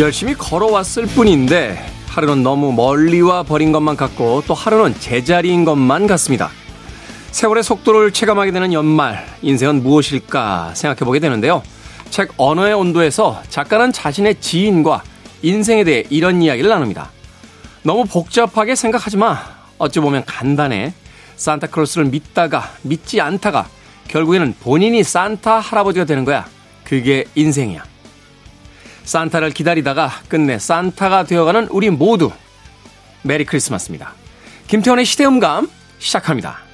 [0.00, 1.78] 열심히 걸어왔을 뿐인데
[2.08, 6.50] 하루는 너무 멀리와 버린 것만 같고 또 하루는 제자리인 것만 같습니다.
[7.32, 11.62] 세월의 속도를 체감하게 되는 연말, 인생은 무엇일까 생각해 보게 되는데요.
[12.08, 15.02] 책 언어의 온도에서 작가는 자신의 지인과
[15.42, 17.10] 인생에 대해 이런 이야기를 나눕니다.
[17.82, 19.38] 너무 복잡하게 생각하지 마.
[19.76, 20.94] 어찌 보면 간단해.
[21.36, 23.68] 산타클로스를 믿다가 믿지 않다가
[24.08, 26.46] 결국에는 본인이 산타 할아버지가 되는 거야.
[26.84, 27.84] 그게 인생이야.
[29.04, 32.30] 산타를 기다리다가 끝내 산타가 되어가는 우리 모두
[33.22, 34.14] 메리 크리스마스입니다.
[34.66, 35.68] 김태훈의 시대음감
[35.98, 36.70] 시작합니다.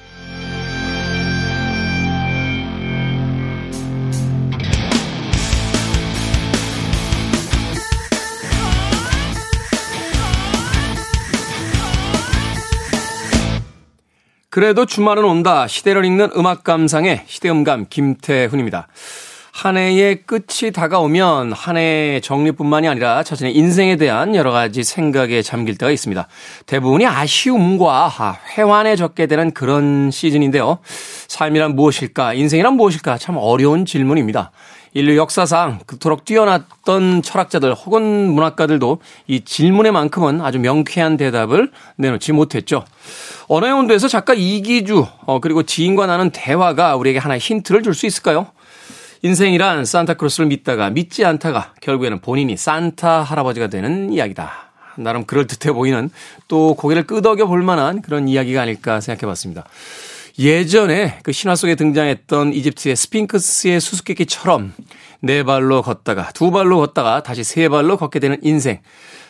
[14.57, 15.67] 그래도 주말은 온다.
[15.67, 18.87] 시대를 읽는 음악 감상의 시대음감 김태훈입니다.
[19.57, 25.79] 한 해의 끝이 다가오면 한 해의 정리뿐만이 아니라 자신의 인생에 대한 여러 가지 생각에 잠길
[25.79, 26.27] 때가 있습니다.
[26.67, 30.77] 대부분이 아쉬움과 회환에 적게 되는 그런 시즌인데요.
[31.27, 32.35] 삶이란 무엇일까?
[32.35, 33.17] 인생이란 무엇일까?
[33.17, 34.51] 참 어려운 질문입니다.
[34.93, 42.85] 인류 역사상 그토록 뛰어났던 철학자들 혹은 문학가들도 이 질문에만큼은 아주 명쾌한 대답을 내놓지 못했죠.
[43.47, 48.51] 언어의 온도에서 작가 이기주 어, 그리고 지인과 나눈 대화가 우리에게 하나의 힌트를 줄 수 있을까요?
[49.23, 54.51] 인생이란 산타크로스를 믿다가 믿지 않다가 결국에는 본인이 산타 할아버지가 되는 이야기다.
[54.97, 56.09] 나름 그럴듯해 보이는
[56.47, 59.65] 또 고개를 끄덕여 볼 만한 그런 이야기가 아닐까 생각해 봤습니다.
[60.39, 64.73] 예전에 그 신화 속에 등장했던 이집트의 스핑크스의 수수께끼처럼
[65.19, 68.79] 네 발로 걷다가 두 발로 걷다가 다시 세 발로 걷게 되는 인생.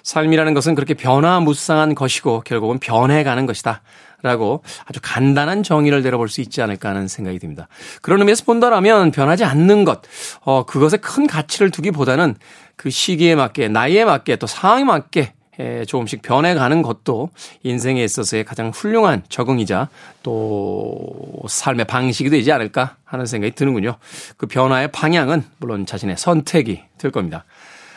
[0.04, 3.82] 삶이라는 것은 그렇게 변화무쌍한 것이고 결국은 변해가는 것이다.
[4.24, 7.68] 라고 아주 간단한 정의를 내려볼 수 있지 않을까 하는 생각이 듭니다.
[8.02, 10.02] 그런 의미에서 본다라면 변하지 않는 것,
[10.42, 12.36] 어, 그것에 큰 가치를 두기보다는
[12.76, 15.34] 그 시기에 맞게, 나이에 맞게, 또 상황에 맞게
[15.88, 17.30] 조금씩 변해가는 것도
[17.64, 19.90] 인생에 있어서의 가장 훌륭한 적응이자
[20.22, 23.98] 또 삶의 방식이 되지 않을까 하는 생각이 드는군요.
[24.38, 27.46] 그 변화의 방향은 물론 자신의 선택이 될 겁니다.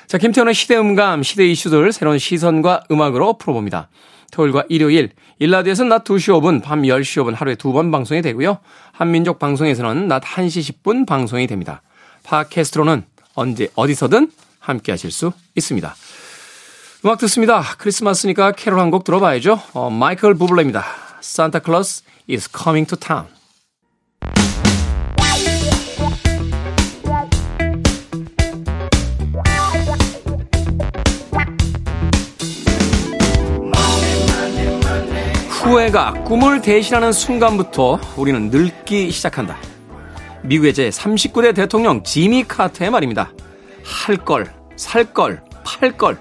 [0.06, 3.88] 자, 김태훈의 시대 음감, 시대 이슈들 새로운 시선과 음악으로 풀어봅니다.
[4.30, 8.58] 토요일과 일요일, 일라디에서는 낮 2시 5분, 밤 10시 5분 하루에 두 번 방송이 되고요.
[8.92, 11.82] 한민족 방송에서는 낮 1시 10분 방송이 됩니다.
[12.24, 13.04] 팟캐스트로는
[13.34, 15.94] 언제 어디서든 함께 하실 수 있습니다.
[17.04, 17.62] 음악 듣습니다.
[17.78, 19.60] 크리스마스니까 캐롤 한 곡 들어봐야죠.
[19.72, 20.84] 어, 마이클 부블레입니다.
[21.22, 23.26] Santa Claus is coming to town.
[35.70, 39.56] 후회가 꿈을 대신하는 순간부터 우리는 늙기 시작한다.
[40.42, 43.31] 미국의 제 39대 대통령 지미 카터의 말입니다.
[43.84, 46.19] 할 걸, 살 걸, 팔 걸.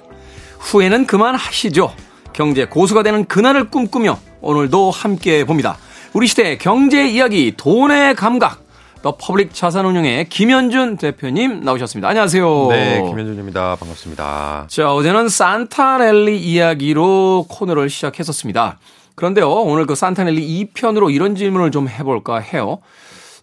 [0.59, 1.91] 후회는 그만하시죠.
[2.31, 5.77] 경제 고수가 되는 그날을 꿈꾸며 오늘도 함께 봅니다.
[6.13, 8.61] 우리 시대 경제 이야기 돈의 감각
[9.01, 12.07] 더 퍼블릭 자산운용의 김현준 대표님 나오셨습니다.
[12.07, 12.67] 안녕하세요.
[12.69, 13.77] 네, 김현준입니다.
[13.77, 14.65] 반갑습니다.
[14.67, 18.77] 자, 어제는 산타랠리 이야기로 코너를 시작했었습니다.
[19.19, 22.79] 그런데요, 오늘 그 산타랠리 2편으로 이런 질문을 좀 해볼까 해요.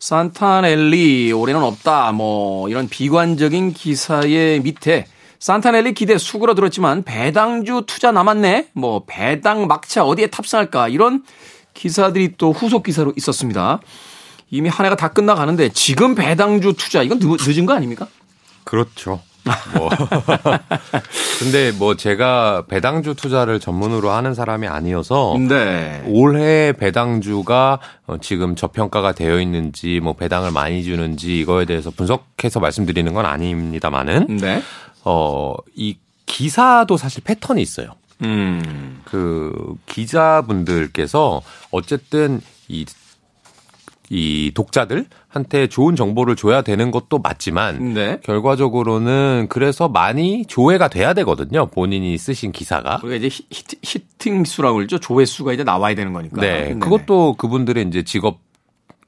[0.01, 2.13] 산타랠리 올해는 없다.
[2.13, 5.07] 뭐 이런 비관적인 기사의 밑에
[5.39, 8.69] 산타넬리 기대 수그러들었지만 배당주 투자 남았네.
[8.73, 11.25] 뭐 배당 막차 어디에 탑승할까 이런
[11.75, 13.81] 기사들이 또 후속 기사로 있었습니다.
[14.51, 18.09] 이미 한 해가 다 끝나가는데 지금 배당주 투자 이건 늦은 거 아닙니까?
[18.65, 19.21] 그렇죠.
[19.77, 19.89] 뭐.
[21.39, 26.03] 근데 뭐 제가 배당주 투자를 전문으로 하는 사람이 아니어서 네.
[26.07, 33.13] 올해 배당주가 어, 지금 저평가가 되어 있는지 뭐 배당을 많이 주는지 이거에 대해서 분석해서 말씀드리는
[33.13, 34.63] 건 아닙니다만은 네.
[35.04, 35.97] 어, 이
[36.27, 37.95] 기사도 사실 패턴이 있어요.
[38.22, 39.01] 음.
[39.04, 42.84] 그 기자분들께서 어쨌든 이,
[44.11, 48.21] 이 독자들한테 좋은 정보를 줘야 되는 것도 맞지만 네.
[48.23, 51.67] 결과적으로는 그래서 많이 조회가 돼야 되거든요.
[51.67, 52.99] 본인이 쓰신 기사가.
[52.99, 53.29] 그게 이제
[53.83, 54.99] 히팅 수라고 그러죠.
[54.99, 56.41] 조회수가 이제 나와야 되는 거니까.
[56.41, 56.69] 네.
[56.69, 56.79] 네네.
[56.79, 58.46] 그것도 그분들의 이제 직업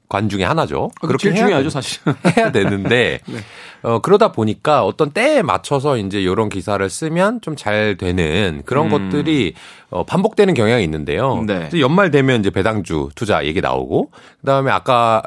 [0.09, 0.89] 관 중에 하나죠.
[1.01, 2.01] 아, 그렇게 중요하죠, 사실.
[2.35, 3.39] 해야 되는데 네.
[3.83, 9.09] 어 그러다 보니까 어떤 때에 맞춰서 이제 이런 기사를 쓰면 좀 잘 되는 그런 음.
[9.11, 9.53] 것들이
[9.89, 11.43] 어 반복되는 경향이 있는데요.
[11.45, 11.69] 네.
[11.79, 14.11] 연말 되면 이제 배당주 투자 얘기 나오고
[14.41, 15.21] 그다음에 아까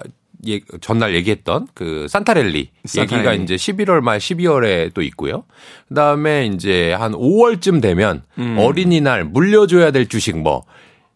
[0.49, 3.28] 예, 전날 얘기했던 그 산타랠리 산타랠리.
[3.28, 5.44] 얘기가 이제 11월 말 12월에 또 있고요.
[5.88, 8.56] 그다음에 이제 한 5월쯤 되면 음.
[8.58, 10.64] 어린이날 물려줘야 될 주식 뭐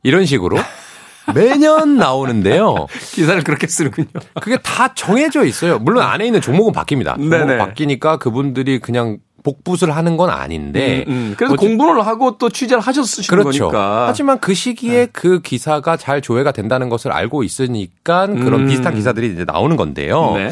[0.05, 0.57] 이런 식으로
[1.35, 2.87] 매년 나오는데요.
[3.13, 4.09] 기사를 그렇게 쓰는군요.
[4.41, 5.79] 그게 다 정해져 있어요.
[5.79, 7.17] 물론 안에 있는 종목은 바뀝니다.
[7.17, 11.05] 종목 바뀌니까 그분들이 그냥 복붙을 하는 건 아닌데.
[11.07, 11.35] 음, 음.
[11.37, 11.69] 그래도 어째...
[11.69, 13.69] 공부를 하고 또 취재를 하셨으신 그렇죠.
[13.69, 14.09] 거니까.
[14.09, 15.07] 하지만 그 시기에 네.
[15.13, 18.67] 그 기사가 잘 조회가 된다는 것을 알고 있으니까 그런 음.
[18.67, 20.33] 비슷한 기사들이 이제 나오는 건데요.
[20.35, 20.51] 네.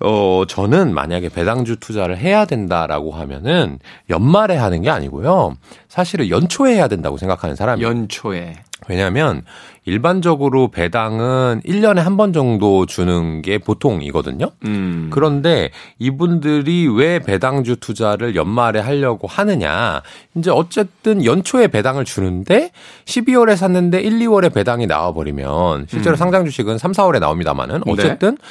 [0.00, 3.78] 어, 저는 만약에 배당주 투자를 해야 된다라고 하면은
[4.10, 5.56] 연말에 하는 게 아니고요.
[5.88, 7.88] 사실은 연초에 해야 된다고 생각하는 사람이에요.
[7.88, 8.56] 연초에.
[8.86, 9.42] 왜냐하면
[9.84, 14.50] 일반적으로 배당은 1년에 한 번 정도 주는 게 보통이거든요.
[14.64, 15.08] 음.
[15.12, 20.02] 그런데 이분들이 왜 배당주 투자를 연말에 하려고 하느냐.
[20.36, 22.70] 이제 어쨌든 연초에 배당을 주는데
[23.04, 26.16] 12월에 샀는데 1, 2월에 배당이 나와버리면 실제로 음.
[26.16, 27.92] 상장 주식은 3, 4월에 나옵니다만은 네.
[27.92, 28.42] 어쨌든 네.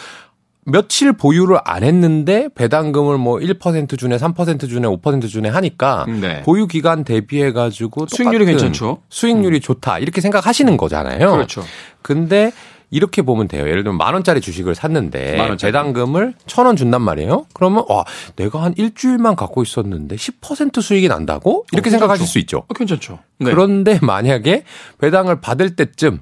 [0.70, 6.42] 며칠 보유를 안 했는데 배당금을 뭐1% 주네, 3% 주네, 5% 주네 하니까 네.
[6.44, 9.02] 보유 기간 대비해 가지고 수익률이 괜찮죠.
[9.10, 9.62] 수익률이 음.
[9.62, 10.00] 좋다.
[10.00, 11.32] 이렇게 생각하시는 거잖아요.
[11.32, 11.64] 그렇죠.
[12.02, 12.52] 근데
[12.90, 13.62] 이렇게 보면 돼요.
[13.68, 15.72] 예를 들면 만 원짜리 주식을 샀는데 만원짜리.
[15.72, 17.46] 배당금을 천 원 준단 말이에요.
[17.54, 18.04] 그러면 와
[18.36, 22.60] 내가 한 일주일만 갖고 있었는데 10% 수익이 난다고 이렇게 어, 생각하실 수 있죠.
[22.68, 23.20] 어, 괜찮죠.
[23.40, 23.52] 네.
[23.52, 24.64] 그런데 만약에
[25.00, 26.20] 배당을 받을 때쯤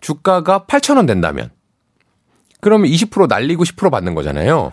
[0.00, 1.50] 주가가 8천 원 된다면
[2.60, 4.72] 그러면 20% 날리고 10% 받는 거잖아요.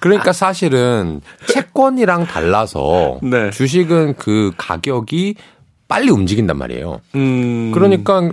[0.00, 3.50] 그러니까 사실은 채권이랑 달라서 네.
[3.50, 5.34] 주식은 그 가격이
[5.88, 7.00] 빨리 움직인단 말이에요.
[7.14, 7.70] 음...
[7.72, 8.30] 그러니까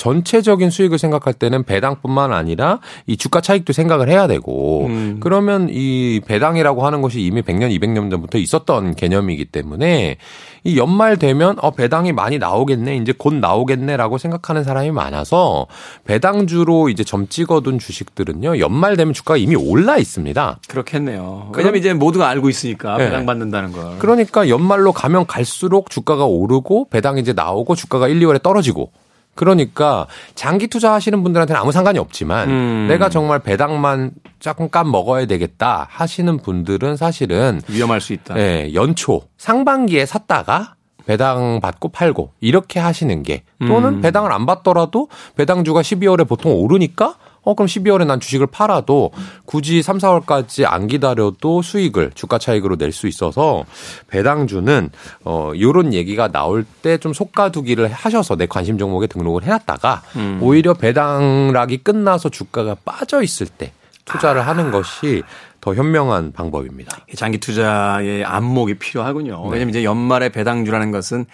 [0.00, 5.18] 전체적인 수익을 생각할 때는 배당뿐만 아니라 이 주가 차익도 생각을 해야 되고 음.
[5.20, 10.16] 그러면 이 배당이라고 하는 것이 이미 100년, 200년 전부터 있었던 개념이기 때문에
[10.64, 12.96] 이 연말 되면 어 배당이 많이 나오겠네.
[12.96, 15.66] 이제 곧 나오겠네라고 생각하는 사람이 많아서
[16.04, 18.58] 배당주로 이제 점 찍어둔 주식들은요.
[18.58, 20.60] 연말 되면 주가가 이미 올라 있습니다.
[20.66, 21.52] 그렇겠네요.
[21.54, 23.06] 왜냐면 이제 모두가 알고 있으니까 네.
[23.06, 23.98] 배당 받는다는 걸.
[23.98, 28.92] 그러니까 연말로 가면 갈수록 주가가 오르고 배당이 이제 나오고 주가가 1, 2월에 떨어지고
[29.40, 32.86] 그러니까 장기 투자하시는 분들한테는 아무 상관이 없지만 음.
[32.90, 38.38] 내가 정말 배당만 잠깐 먹어야 되겠다 하시는 분들은 사실은 위험할 수 있다.
[38.38, 40.74] 예, 연초 상반기에 샀다가
[41.06, 44.00] 배당 받고 팔고 이렇게 하시는 게 또는 음.
[44.02, 49.10] 배당을 안 받더라도 배당주가 12월에 보통 오르니까 어, 그럼 12월에 난 주식을 팔아도
[49.46, 53.64] 굳이 3, 4월까지 안 기다려도 수익을 주가 차익으로 낼 수 있어서
[54.08, 54.90] 배당주는
[55.24, 60.38] 어, 요런 얘기가 나올 때 좀 속가두기를 하셔서 내 관심 종목에 등록을 해놨다가 음.
[60.42, 63.72] 오히려 배당락이 끝나서 주가가 빠져 있을 때
[64.04, 64.46] 투자를 아.
[64.48, 65.22] 하는 것이
[65.60, 66.98] 더 현명한 방법입니다.
[67.16, 69.42] 장기 투자의 안목이 필요하군요.
[69.44, 69.48] 네.
[69.52, 71.26] 왜냐면 이제 연말에 배당주라는 것은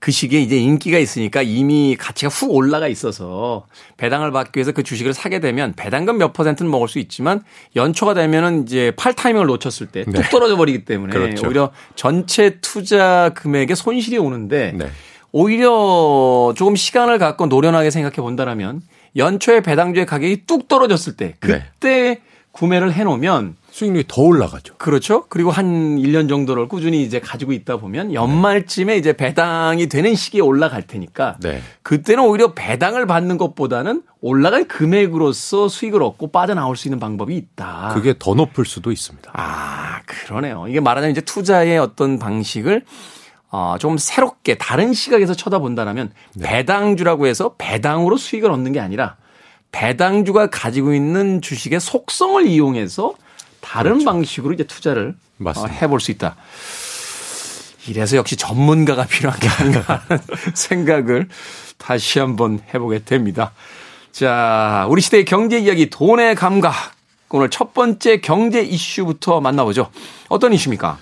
[0.00, 3.66] 그 시기에 이제 인기가 있으니까 이미 가치가 훅 올라가 있어서
[3.98, 7.42] 배당을 받기 위해서 그 주식을 사게 되면 배당금 몇 퍼센트는 먹을 수 있지만
[7.76, 10.22] 연초가 되면은 이제 팔 타이밍을 놓쳤을 때뚝 네.
[10.30, 11.46] 떨어져 버리기 때문에 그렇죠.
[11.46, 14.90] 오히려 전체 투자 금액에 손실이 오는데 네.
[15.32, 18.80] 오히려 조금 시간을 갖고 노련하게 생각해 본다라면
[19.16, 21.66] 연초에 배당주의 가격이 뚝 떨어졌을 때 네.
[21.72, 22.20] 그때 네.
[22.52, 24.74] 구매를 해 놓으면 수익률이 더 올라가죠.
[24.76, 25.24] 그렇죠.
[25.28, 30.82] 그리고 한 1년 정도를 꾸준히 이제 가지고 있다 보면 연말쯤에 이제 배당이 되는 시기에 올라갈
[30.82, 31.62] 테니까 네.
[31.82, 37.92] 그때는 오히려 배당을 받는 것보다는 올라갈 금액으로서 수익을 얻고 빠져나올 수 있는 방법이 있다.
[37.94, 39.30] 그게 더 높을 수도 있습니다.
[39.34, 40.66] 아, 그러네요.
[40.68, 42.84] 이게 말하자면 이제 투자의 어떤 방식을
[43.52, 46.48] 어, 좀 새롭게 다른 시각에서 쳐다본다면 네.
[46.48, 49.16] 배당주라고 해서 배당으로 수익을 얻는 게 아니라
[49.72, 53.14] 배당주가 가지고 있는 주식의 속성을 이용해서
[53.70, 54.04] 다른 그렇죠.
[54.04, 55.74] 방식으로 이제 투자를 어, 맞습니다.
[55.74, 56.34] 해볼 수 있다.
[57.86, 60.22] 이래서 역시 전문가가 필요한 게 아닌가 하는
[60.54, 61.28] 생각을
[61.78, 63.52] 다시 한번 해보게 됩니다.
[64.10, 66.74] 자, 우리 시대의 경제 이야기 돈의 감각.
[67.30, 69.88] 오늘 첫 번째 경제 이슈부터 만나보죠.
[70.28, 70.98] 어떤 이슈입니까?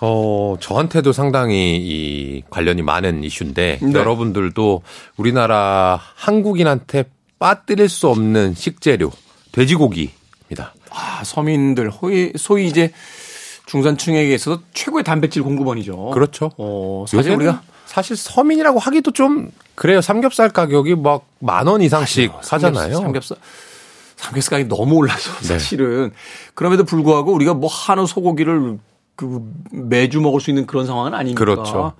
[0.00, 3.92] 어, 저한테도 상당히 이 관련이 많은 이슈인데 네.
[3.92, 4.82] 여러분들도
[5.18, 7.04] 우리나라 한국인한테
[7.38, 9.12] 빠뜨릴 수 없는 식재료
[9.52, 10.12] 돼지고기
[10.50, 10.74] 입니다.
[10.90, 12.92] 아, 서민들 소위, 소위 이제
[13.66, 16.10] 중산층에게 있어서 최고의 단백질 공급원이죠.
[16.10, 16.50] 그렇죠.
[16.58, 20.00] 어, 사실 우리가 사실 서민이라고 하기도 좀 그래요.
[20.00, 22.96] 삼겹살 가격이 막 만 원 이상씩 아니요, 하잖아요.
[22.98, 23.36] 삼겹살,
[24.16, 25.46] 삼겹살 가격이 너무 올라서 네.
[25.46, 26.14] 사실은 네.
[26.54, 28.78] 그럼에도 불구하고 우리가 뭐 한우 소고기를
[29.16, 29.40] 그
[29.72, 31.38] 매주 먹을 수 있는 그런 상황은 아니니까.
[31.38, 31.92] 그렇죠.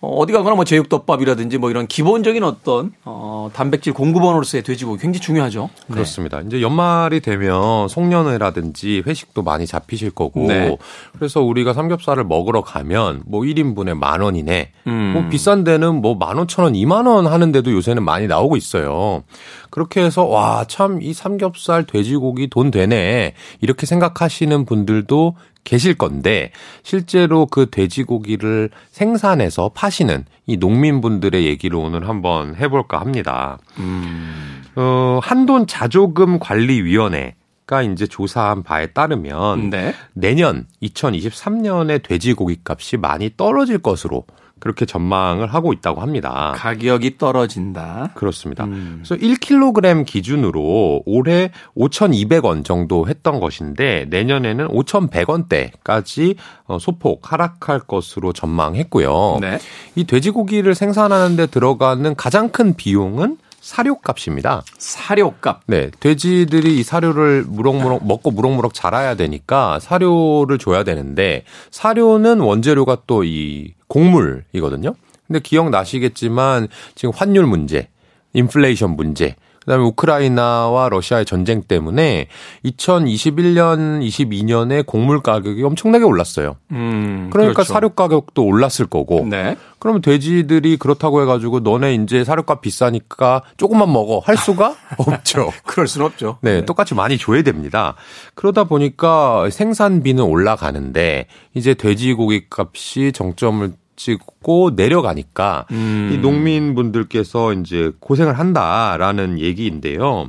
[0.00, 5.70] 어, 어디 가거나 뭐 제육덮밥이라든지 뭐 이런 기본적인 어떤 어, 단백질 공급원으로서의 돼지고기 굉장히 중요하죠.
[5.86, 5.94] 네.
[5.94, 6.40] 그렇습니다.
[6.42, 10.76] 이제 연말이 되면 송년회라든지 회식도 많이 잡히실 거고 네.
[11.14, 14.72] 그래서 우리가 삼겹살을 먹으러 가면 뭐 1인분에 만 원이네.
[14.86, 14.92] 음.
[15.14, 19.22] 뭐 비싼 데는 뭐 만 오천 원, 이만 원 하는데도 요새는 많이 나오고 있어요.
[19.70, 23.34] 그렇게 해서 와, 참 이 삼겹살 돼지고기 돈 되네.
[23.60, 32.54] 이렇게 생각하시는 분들도 계실 건데 실제로 그 돼지고기를 생산해서 파시는 이 농민분들의 얘기를 오늘 한번
[32.54, 33.58] 해볼까 합니다.
[33.78, 34.62] 음.
[34.76, 37.34] 어, 한돈 자조금 관리위원회
[37.66, 39.92] 가 이제 조사한 바에 따르면 네.
[40.12, 44.24] 내년 2023년에 돼지고기 값이 많이 떨어질 것으로
[44.58, 46.52] 그렇게 전망을 하고 있다고 합니다.
[46.56, 48.12] 가격이 떨어진다.
[48.14, 48.64] 그렇습니다.
[48.64, 49.02] 음.
[49.04, 59.38] 그래서 1kg 기준으로 올해 5,200원 정도 했던 것인데 내년에는 5,100원대까지 어, 소폭 하락할 것으로 전망했고요.
[59.42, 59.58] 네.
[59.94, 64.62] 이 돼지고기를 생산하는데 들어가는 가장 큰 비용은 사료값입니다.
[64.78, 65.62] 사료값.
[65.66, 73.24] 네, 돼지들이 이 사료를 무럭무럭 먹고 무럭무럭 자라야 되니까 사료를 줘야 되는데 사료는 원재료가 또
[73.24, 74.94] 이 곡물이거든요.
[75.26, 77.88] 근데 기억나시겠지만 지금 환율 문제,
[78.32, 82.28] 인플레이션 문제, 그다음에 우크라이나와 러시아의 전쟁 때문에
[82.64, 86.56] 2021년, 22년에 곡물 가격이 엄청나게 올랐어요.
[86.70, 87.72] 음, 그러니까 그렇죠.
[87.72, 89.26] 사료 가격도 올랐을 거고.
[89.28, 89.56] 네.
[89.78, 95.52] 그러면 돼지들이 그렇다고 해가지고 너네 이제 사료값 비싸니까 조금만 먹어 할 수가 없죠.
[95.64, 96.38] 그럴 수는 없죠.
[96.40, 97.94] 네, 네, 똑같이 많이 줘야 됩니다.
[98.34, 106.10] 그러다 보니까 생산비는 올라가는데 이제 돼지고기 값이 정점을 찍고 내려가니까 음.
[106.12, 110.28] 이 농민분들께서 이제 고생을 한다라는 얘기인데요.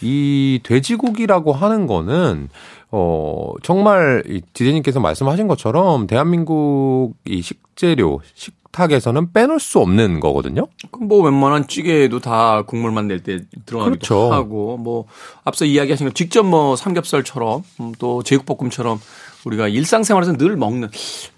[0.00, 2.48] 이 돼지고기라고 하는 거는
[2.90, 10.66] 어 정말 디제님께서 말씀하신 것처럼 대한민국 이 식재료 식탁에서는 빼놓을 수 없는 거거든요.
[10.98, 14.32] 뭐 웬만한 찌개에도 다 국물만 낼때 들어가기도 그렇죠.
[14.32, 15.06] 하고 뭐
[15.44, 18.98] 앞서 이야기하신 것 직접 뭐 삼겹살처럼 음, 또 제육볶음처럼
[19.44, 20.88] 우리가 일상생활에서 늘 먹는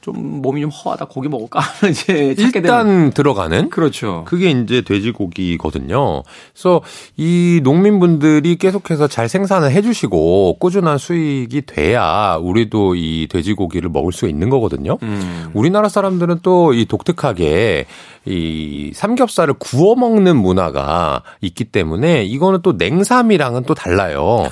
[0.02, 3.10] 좀 몸이 좀 허하다 고기 먹을까 이제 찾게 일단 되는.
[3.10, 4.24] 들어가는 그렇죠.
[4.26, 6.22] 그게 이제 돼지고기거든요.
[6.52, 6.82] 그래서
[7.16, 14.50] 이 농민분들이 계속해서 잘 생산을 해주시고 꾸준한 수익이 돼야 우리도 이 돼지고기를 먹을 수 있는
[14.50, 14.98] 거거든요.
[15.02, 15.50] 음.
[15.54, 17.86] 우리나라 사람들은 또 이 독특하게
[18.26, 24.48] 이 삼겹살을 구워 먹는 문화가 있기 때문에 이거는 또 냉삼이랑은 또 달라요.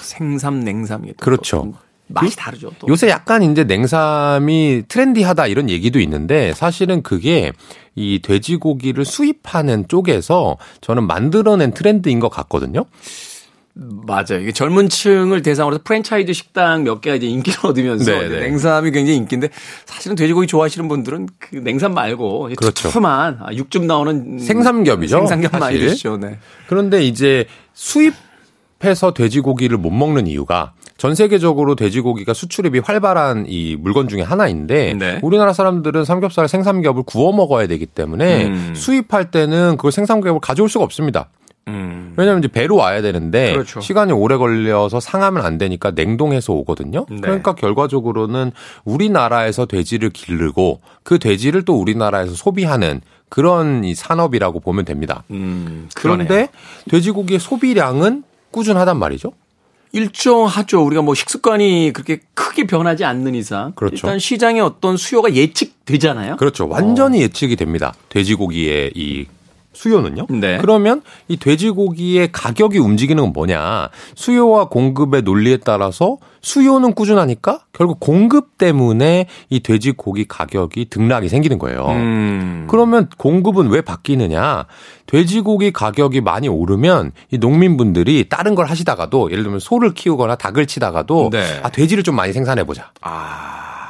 [0.00, 1.72] 생삼 냉삼이 그렇죠.
[2.12, 2.70] 맛이 다르죠.
[2.78, 2.88] 또.
[2.88, 7.52] 요새 약간 이제 냉삼이 트렌디하다 이런 얘기도 있는데 사실은 그게
[7.94, 12.84] 이 돼지고기를 수입하는 쪽에서 저는 만들어낸 트렌드인 것 같거든요.
[13.74, 14.40] 맞아요.
[14.42, 18.40] 이게 젊은 층을 대상으로 해서 프랜차이즈 식당 몇 개가 이제 인기를 얻으면서 네, 네.
[18.40, 19.48] 냉삼이 굉장히 인기인데
[19.86, 22.90] 사실은 돼지고기 좋아하시는 분들은 그 냉삼 말고 그렇죠.
[22.90, 25.16] 투만 아, 육즙 나오는 생삼겹이죠.
[25.16, 26.18] 생삼겹 많이 드시죠.
[26.18, 26.38] 네.
[26.66, 28.14] 그런데 이제 수입
[28.84, 35.18] 해서 돼지고기를 못 먹는 이유가 전 세계적으로 돼지고기가 수출입이 활발한 이 물건 중에 하나인데 네.
[35.20, 38.72] 우리나라 사람들은 삼겹살 생삼겹을 구워 먹어야 되기 때문에 음.
[38.76, 41.28] 수입할 때는 그걸 생삼겹을 가져올 수가 없습니다.
[41.66, 42.14] 음.
[42.16, 43.80] 왜냐하면 이제 배로 와야 되는데 그렇죠.
[43.80, 47.04] 시간이 오래 걸려서 상하면 안 되니까 냉동해서 오거든요.
[47.10, 47.16] 네.
[47.20, 48.52] 그러니까 결과적으로는
[48.84, 55.24] 우리나라에서 돼지를 기르고 그 돼지를 또 우리나라에서 소비하는 그런 이 산업이라고 보면 됩니다.
[55.32, 56.48] 음, 그런데
[56.88, 59.32] 돼지고기의 소비량은 꾸준하단 말이죠.
[59.92, 60.82] 일정하죠.
[60.84, 63.94] 우리가 뭐 식습관이 그렇게 크게 변하지 않는 이상 그렇죠.
[63.94, 66.36] 일단 시장의 어떤 수요가 예측되잖아요.
[66.36, 66.68] 그렇죠.
[66.68, 67.22] 완전히 어.
[67.22, 67.94] 예측이 됩니다.
[68.08, 69.26] 돼지고기의 이
[69.82, 70.26] 수요는요.
[70.30, 70.58] 네.
[70.58, 73.88] 그러면 이 돼지고기의 가격이 움직이는 건 뭐냐?
[74.14, 81.86] 수요와 공급의 논리에 따라서 수요는 꾸준하니까 결국 공급 때문에 이 돼지고기 가격이 등락이 생기는 거예요.
[81.88, 82.66] 음.
[82.70, 84.66] 그러면 공급은 왜 바뀌느냐?
[85.06, 91.30] 돼지고기 가격이 많이 오르면 이 농민분들이 다른 걸 하시다가도 예를 들면 소를 키우거나 닭을 치다가도
[91.32, 91.60] 네.
[91.62, 92.92] 아 돼지를 좀 많이 생산해 보자.
[93.00, 93.81] 아.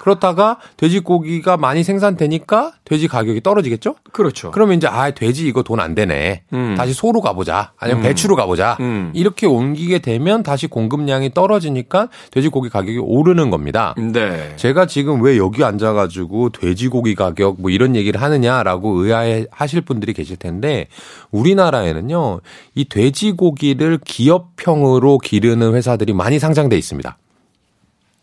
[0.00, 3.96] 그렇다가 돼지고기가 많이 생산되니까 돼지 가격이 떨어지겠죠?
[4.12, 4.50] 그렇죠.
[4.50, 6.42] 그러면 이제 아 돼지 이거 돈 안 되네.
[6.52, 6.74] 음.
[6.76, 7.72] 다시 소로 가보자.
[7.78, 8.02] 아니면 음.
[8.02, 8.76] 배추로 가보자.
[8.80, 9.10] 음.
[9.14, 13.94] 이렇게 옮기게 되면 다시 공급량이 떨어지니까 돼지고기 가격이 오르는 겁니다.
[13.98, 14.54] 네.
[14.56, 20.36] 제가 지금 왜 여기 앉아가지고 돼지고기 가격 뭐 이런 얘기를 하느냐라고 의아해 하실 분들이 계실
[20.36, 20.88] 텐데
[21.30, 22.40] 우리나라에는요
[22.74, 27.16] 이 돼지고기를 기업형으로 기르는 회사들이 많이 상장돼 있습니다.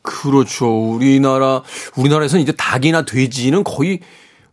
[0.07, 0.67] 그렇죠.
[0.67, 1.61] 우리나라
[1.97, 3.99] 우리나라에서는 이제 닭이나 돼지는 거의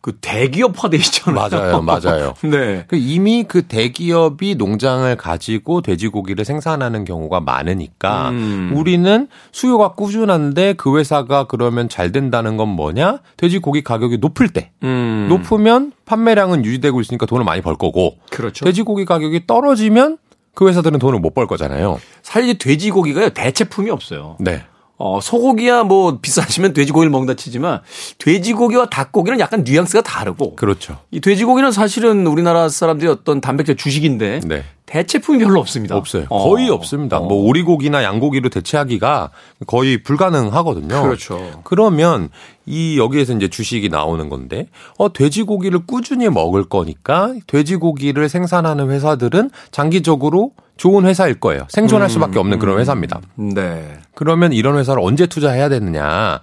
[0.01, 1.49] 그 대기업화 돼 있잖아요.
[1.49, 2.35] 맞아요, 맞아요.
[2.45, 2.85] 네.
[2.89, 8.73] 그 이미 그 대기업이 농장을 가지고 돼지고기를 생산하는 경우가 많으니까 음.
[8.75, 13.21] 우리는 수요가 꾸준한데 그 회사가 그러면 잘 된다는 건 뭐냐?
[13.39, 15.27] 돼지고기 가격이 높을 때 음.
[15.31, 18.67] 높으면 판매량은 유지되고 있으니까 돈을 많이 벌 거고 그렇죠.
[18.67, 20.19] 돼지고기 가격이 떨어지면
[20.55, 21.99] 그 회사들은 돈을 못 벌 거잖아요.
[22.23, 24.37] 사실 돼지고기가요 대체품이 없어요.
[24.39, 24.63] 네.
[24.97, 27.81] 어, 소고기야 뭐 비싸시면 돼지고기를 먹는다 치지만
[28.19, 30.55] 돼지고기와 닭고기는 약간 뉘앙스가 다르고.
[30.57, 30.99] 그렇죠.
[31.11, 34.65] 이 돼지고기는 사실은 우리나라 사람들이 어떤 단백질 주식인데 네.
[34.87, 35.97] 대체품이 별로 없습니다.
[35.97, 36.26] 없어요.
[36.29, 36.49] 어.
[36.49, 37.19] 거의 없습니다.
[37.19, 37.23] 어.
[37.23, 39.31] 뭐 오리고기나 양고기로 대체하기가
[39.67, 41.03] 거의 불가능하거든요.
[41.03, 41.62] 그렇죠.
[41.64, 42.29] 그러면
[42.67, 50.53] 이 여기에서 이제 주식이 나오는 건데 어 돼지고기를 꾸준히 먹을 거니까 돼지고기를 생산하는 회사들은 장기적으로
[50.76, 51.67] 좋은 회사일 거예요.
[51.71, 52.81] 생존할 음, 수밖에 없는 그런 음.
[52.81, 53.21] 회사입니다.
[53.37, 53.99] 네.
[54.14, 56.41] 그러면 이런 회사를 언제 투자해야 되느냐?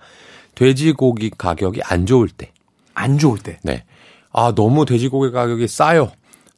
[0.55, 2.51] 돼지고기 가격이 안 좋을 때.
[2.93, 3.57] 안 좋을 때.
[3.63, 3.83] 네.
[4.33, 6.11] 아, 너무 돼지고기 가격이 싸요.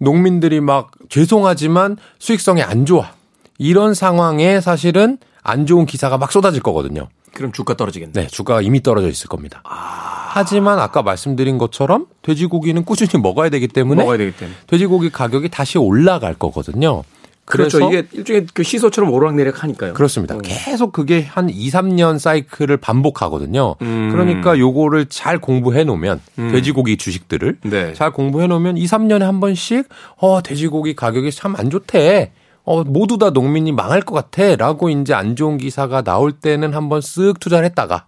[0.04, 3.12] 농민들이 막 죄송하지만 수익성이 안 좋아.
[3.58, 7.08] 이런 상황에 사실은 안 좋은 기사가 막 쏟아질 거거든요.
[7.34, 8.14] 그럼 주가 떨어지겠네.
[8.14, 9.62] 네, 주가가 이미 떨어져 있을 겁니다.
[9.64, 10.30] 아...
[10.34, 15.78] 하지만 아까 말씀드린 것처럼 돼지고기는 꾸준히 먹어야 되기 때문에 먹어야 되기 때문에 돼지고기 가격이 다시
[15.78, 17.04] 올라갈 거거든요.
[17.46, 17.80] 그렇죠.
[17.90, 19.94] 이게 일종의 그 시소처럼 오르락내리락 하니까요.
[19.94, 20.36] 그렇습니다.
[20.36, 20.42] 음.
[20.44, 23.76] 계속 그게 한 2, 3년 사이클을 반복하거든요.
[23.82, 24.10] 음.
[24.12, 26.52] 그러니까 요거를 잘 공부해 놓으면 음.
[26.52, 27.94] 돼지고기 주식들을 네.
[27.94, 32.32] 잘 공부해 놓으면 2, 3년에 한 번씩 어 돼지고기 가격이 참 안 좋대.
[32.66, 37.02] 어 모두 다 농민이 망할 것 같아 라고 이제 안 좋은 기사가 나올 때는 한번
[37.02, 38.06] 쓱 투자를 했다가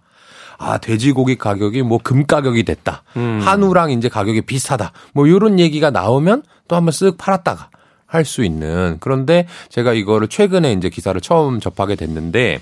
[0.58, 3.02] 아, 돼지고기 가격이 뭐 금 가격이 됐다.
[3.18, 3.40] 음.
[3.42, 4.92] 한우랑 이제 가격이 비슷하다.
[5.12, 7.68] 뭐 요런 얘기가 나오면 또 한번 쓱 팔았다가
[8.16, 12.60] 할 수 있는 그런데 제가 이거를 최근에 이제 기사를 처음 접하게 됐는데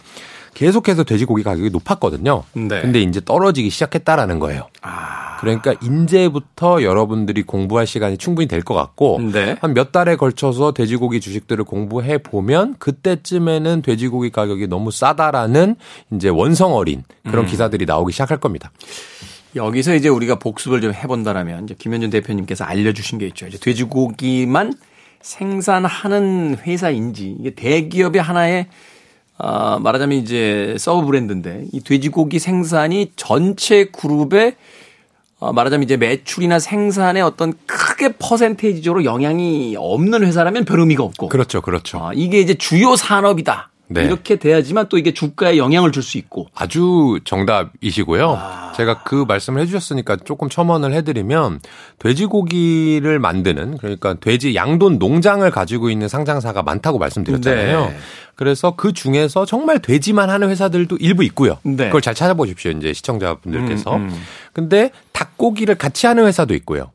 [0.53, 2.45] 계속해서 돼지고기 가격이 높았거든요.
[2.53, 2.81] 네.
[2.81, 4.69] 근데 이제 떨어지기 시작했다라는 거예요.
[4.83, 5.37] 아.
[5.41, 9.57] 그러니까 이제부터 여러분들이 공부할 시간이 충분히 될 것 같고 네.
[9.61, 15.77] 한몇 달에 걸쳐서 돼지고기 주식들을 공부해 보면 그때쯤에는 돼지고기 가격이 너무 싸다라는
[16.13, 17.47] 이제 원성 어린 그런 음.
[17.47, 18.71] 기사들이 나오기 시작할 겁니다.
[19.57, 23.47] 여기서 이제 우리가 복습을 좀 해본다라면 이제 김현준 대표님께서 알려주신 게 있죠.
[23.47, 24.73] 이제 돼지고기만
[25.25, 28.67] 생산하는 회사인지 이게 대기업의 하나의
[29.39, 34.55] 어, 말하자면 이제 sub brand인데 이 돼지고기 생산이 전체 그룹의
[35.41, 41.63] 어, 말하자면 이제 매출이나 생산에 어떤 크게 퍼센테이지적으로 영향이 없는 회사라면 별 의미가 없고 그렇죠,
[41.63, 41.99] 그렇죠.
[41.99, 43.71] 어, 이게 이제 주요 산업이다.
[43.87, 44.05] 네.
[44.05, 46.49] 이렇게 돼야지만 또 이게 주가에 영향을 줄 수 있고.
[46.55, 48.37] 아주 정답이시고요.
[48.39, 48.73] 아.
[48.77, 51.61] 제가 그 말씀을 해주셨으니까 조금 첨언을 해드리면
[51.99, 57.87] 돼지고기를 만드는 그러니까 돼지 양돈 농장을 가지고 있는 상장사가 많다고 말씀드렸잖아요.
[57.87, 57.97] 네.
[58.37, 61.59] 그래서 그 중에서 정말 돼지만 하는 회사들도 일부 있고요.
[61.63, 61.87] 네.
[61.87, 62.73] 그걸 잘 찾아보십시오.
[62.73, 63.97] 이제 시청자분들께서.
[63.97, 64.23] 음, 음.
[64.53, 66.91] 근데 닭고기를 같이 하는 회사도 있고요.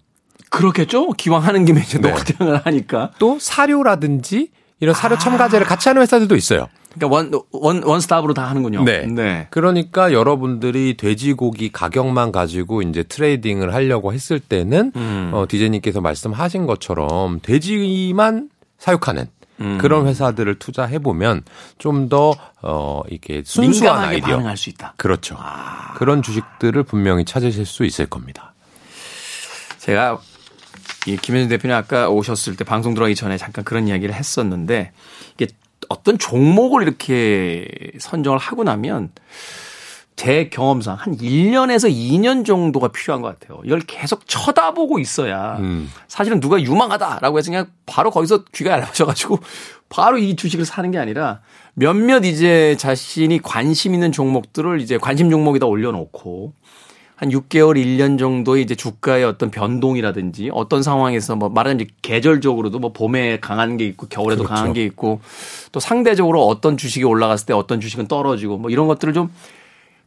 [0.50, 1.12] 그렇겠죠?
[1.12, 2.12] 기왕 하는 김에 이제 네.
[2.12, 3.12] 농장을 하니까.
[3.20, 5.70] 또 사료라든지 이런 사료 첨가제를 아.
[5.70, 6.70] 같이 하는 회사들도 있어요.
[6.94, 8.84] 그러니까 원, 원, 원스톱으로 다 하는군요.
[8.84, 9.06] 네.
[9.06, 9.48] 네.
[9.52, 15.32] 그러니까 여러분들이 돼지고기 가격만 가지고 이제 trading을 하려고 했을 때는, 음.
[15.34, 19.28] 어, 디제이님께서 말씀하신 것처럼 돼지만 사육하는
[19.62, 19.78] 음.
[19.78, 21.44] 그런 회사들을 투자해 보면
[21.78, 24.94] 좀 더 어, 이게 순수한 아이디어 반응할 수 있다.
[24.98, 25.36] 그렇죠.
[25.38, 25.94] 아.
[25.96, 28.54] 그런 주식들을 분명히 찾으실 수 있을 겁니다.
[29.78, 30.20] 제가
[31.08, 34.92] 이 김현준 대표님 아까 오셨을 때 방송 들어가기 전에 잠깐 그런 이야기를 했었는데
[35.36, 35.48] 이게
[35.88, 37.68] 어떤 종목을 이렇게
[38.00, 39.12] 선정을 하고 나면
[40.20, 43.62] 제 경험상 한 1년에서 2년 정도가 필요한 것 같아요.
[43.64, 45.90] 이걸 계속 쳐다보고 있어야 음.
[46.10, 49.40] 사실은 누가 유망하다라고 해서 그냥 바로 거기서 귀가 얇아져가지고
[49.88, 51.40] 바로 이 주식을 사는 게 아니라
[51.74, 56.54] 몇몇 이제 자신이 관심 있는 종목들을 이제 관심 종목에다 올려놓고
[57.20, 63.42] 한 6개월, 1년 정도의 이제 주가의 어떤 변동이라든지 어떤 상황에서 뭐 말하자면 계절적으로도 뭐 봄에
[63.42, 64.56] 강한 게 있고 겨울에도 그렇죠.
[64.56, 65.20] 강한 게 있고
[65.74, 69.30] 또 상대적으로 어떤 주식이 올라갔을 때 어떤 주식은 떨어지고 뭐 이런 것들을 좀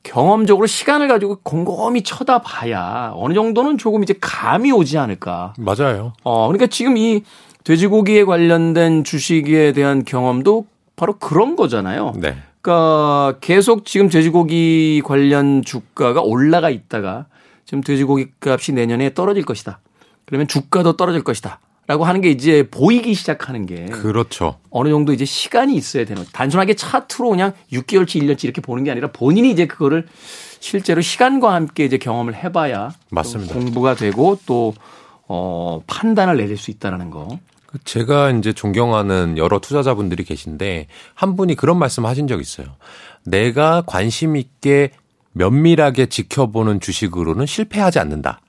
[0.05, 5.53] 경험적으로 시간을 가지고 곰곰이 쳐다봐야 어느 정도는 조금 이제 감이 오지 않을까.
[5.59, 6.15] 맞아요.
[6.25, 7.25] 어, 그러니까 지금 이
[7.65, 10.65] 돼지고기에 관련된 주식에 대한 경험도
[10.97, 12.15] 바로 그런 거잖아요.
[12.17, 12.39] 네.
[12.63, 17.27] 그러니까 계속 지금 돼지고기 관련 주가가 올라가 있다가
[17.65, 19.81] 지금 돼지고기 값이 내년에 떨어질 것이다.
[20.25, 21.61] 그러면 주가도 떨어질 것이다.
[21.89, 24.59] 라고 하는 게 이제 보이기 시작하는 게 그렇죠.
[24.71, 29.11] 어느 정도 이제 시간이 있어야 되는 단순하게 차트로 그냥 6개월치 1년치 이렇게 보는 게 아니라
[29.11, 30.07] 본인이 이제 그거를
[30.61, 33.55] 실제로 시간과 함께 이제 경험을 해봐야 맞습니다.
[33.55, 34.75] 공부가 되고 또
[35.27, 37.41] 어, 판단을 내릴 수 있다라는 거.
[37.85, 42.67] 제가 이제 존경하는 여러 투자자분들이 계신데 한 분이 그런 말씀 하신 적 있어요.
[43.25, 44.91] 내가 관심 있게
[45.33, 48.41] 면밀하게 지켜보는 주식으로는 실패하지 않는다.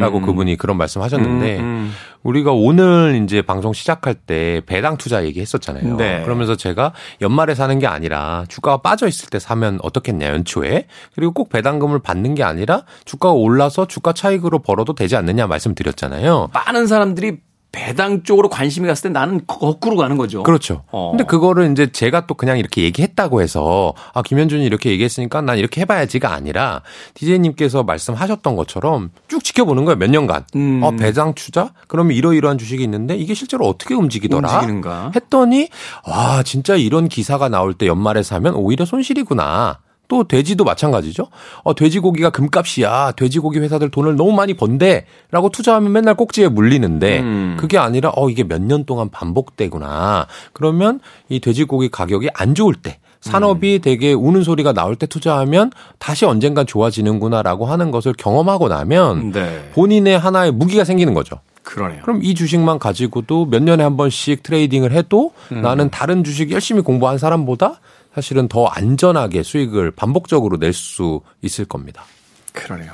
[0.00, 0.26] 라고 음.
[0.26, 1.92] 그분이 그런 말씀 하셨는데 음, 음.
[2.24, 5.96] 우리가 오늘 이제 방송 시작할 때 배당 투자 얘기 했었잖아요.
[5.96, 6.20] 네.
[6.24, 11.48] 그러면서 제가 연말에 사는 게 아니라 주가가 빠져 있을 때 사면 어떻겠냐 연초에 그리고 꼭
[11.48, 16.50] 배당금을 받는 게 아니라 주가가 올라서 주가 차익으로 벌어도 되지 않느냐 말씀드렸잖아요.
[16.52, 17.38] 많은 사람들이
[17.70, 20.42] 배당 쪽으로 관심이 갔을 때 나는 거꾸로 가는 거죠.
[20.42, 20.84] 그렇죠.
[20.90, 21.10] 어.
[21.10, 25.82] 근데 그거를 이제 제가 또 그냥 이렇게 얘기했다고 해서 아 김현준이 이렇게 얘기했으니까 난 이렇게
[25.82, 26.82] 해봐야지가 아니라
[27.14, 30.44] 디제이님께서 말씀하셨던 것처럼 쭉 지켜보는 거예요 몇 년간.
[30.56, 30.80] 음.
[30.82, 31.72] 어 배당 투자?
[31.88, 34.48] 그러면 이러이러한 주식이 있는데 이게 실제로 어떻게 움직이더라?
[34.50, 35.12] 움직이는가?
[35.14, 35.68] 했더니
[36.06, 39.78] 와 진짜 이런 기사가 나올 때 연말에 사면 오히려 손실이구나.
[40.08, 41.28] 또 돼지도 마찬가지죠.
[41.62, 43.12] 어, 돼지고기가 금값이야.
[43.12, 47.56] 돼지고기 회사들 돈을 너무 많이 번대라고 투자하면 맨날 꼭지에 물리는데 음.
[47.60, 50.26] 그게 아니라 어 이게 몇 년 동안 반복되구나.
[50.52, 53.80] 그러면 이 돼지고기 가격이 안 좋을 때 산업이 음.
[53.80, 59.70] 되게 우는 소리가 나올 때 투자하면 다시 언젠간 좋아지는구나라고 하는 것을 경험하고 나면 네.
[59.74, 61.40] 본인의 하나의 무기가 생기는 거죠.
[61.64, 62.00] 그러네요.
[62.02, 65.60] 그럼 이 주식만 가지고도 몇 년에 한 번씩 트레이딩을 해도 음.
[65.62, 67.80] 나는 다른 주식 열심히 공부한 사람보다
[68.14, 72.04] 사실은 더 안전하게 수익을 반복적으로 낼 수 있을 겁니다.
[72.52, 72.92] 그러네요.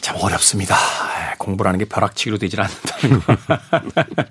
[0.00, 0.76] 참 어렵습니다.
[1.38, 3.36] 공부라는 게 벼락치기로 되질 않는다는 거.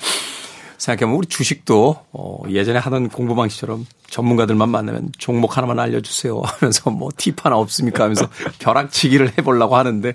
[0.78, 7.10] 생각해보면 우리 주식도 어, 예전에 하던 공부 방식처럼 전문가들만 만나면 종목 하나만 알려주세요 하면서 뭐
[7.18, 10.14] 팁 하나 없습니까 하면서 벼락치기를 해보려고 하는데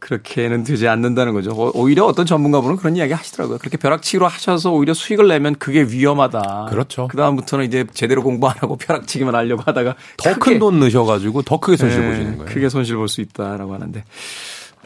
[0.00, 1.52] 그렇게는 되지 않는다는 거죠.
[1.74, 3.58] 오히려 어떤 전문가분은 그런 이야기 하시더라고요.
[3.58, 6.66] 그렇게 벼락치기로 하셔서 오히려 수익을 내면 그게 위험하다.
[6.70, 7.06] 그렇죠.
[7.08, 11.76] 그다음부터는 이제 제대로 공부 안 하고 벼락치기만 하려고 하다가 더 큰 돈 넣으셔가지고 더 크게
[11.76, 12.52] 손실 네, 보시는 거예요.
[12.52, 14.02] 크게 손실 볼 수 있다라고 하는데.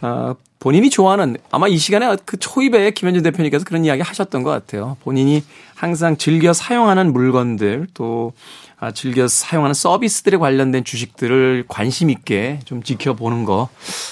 [0.01, 4.97] 아, 본인이 좋아하는 아마 이 시간에 그 초입에 김현준 대표님께서 그런 이야기 하셨던 것 같아요.
[5.03, 8.33] 본인이 항상 즐겨 사용하는 물건들 또
[8.81, 13.69] 아, 즐겨 사용하는 서비스들에 관련된 주식들을 관심 있게 좀 지켜보는 거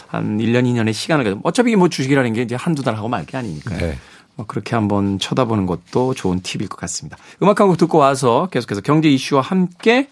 [0.09, 3.39] 한 1년, 2년의 시간을 가지고 어차피 뭐 주식이라는 게 이제 한두 달 하고 말 게
[3.39, 3.79] 아니니까요.
[3.79, 3.97] 네.
[4.35, 7.17] 뭐 그렇게 한번 쳐다보는 것도 좋은 팁일 것 같습니다.
[7.43, 10.09] 음악 한 곡 듣고 와서 계속해서 경제 이슈와 함께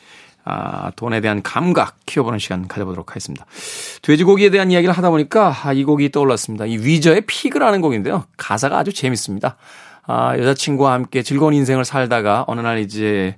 [0.52, 3.46] 아, 돈에 대한 감각 키워보는 시간 가져보도록 하겠습니다.
[4.02, 6.66] 돼지고기에 대한 이야기를 하다 보니까 아, 이 곡이 떠올랐습니다.
[6.66, 8.24] 이 위저의 피그라는 곡인데요.
[8.36, 9.56] 가사가 아주 재밌습니다.
[10.06, 13.36] 아, 여자친구와 함께 즐거운 인생을 살다가 어느 날 이제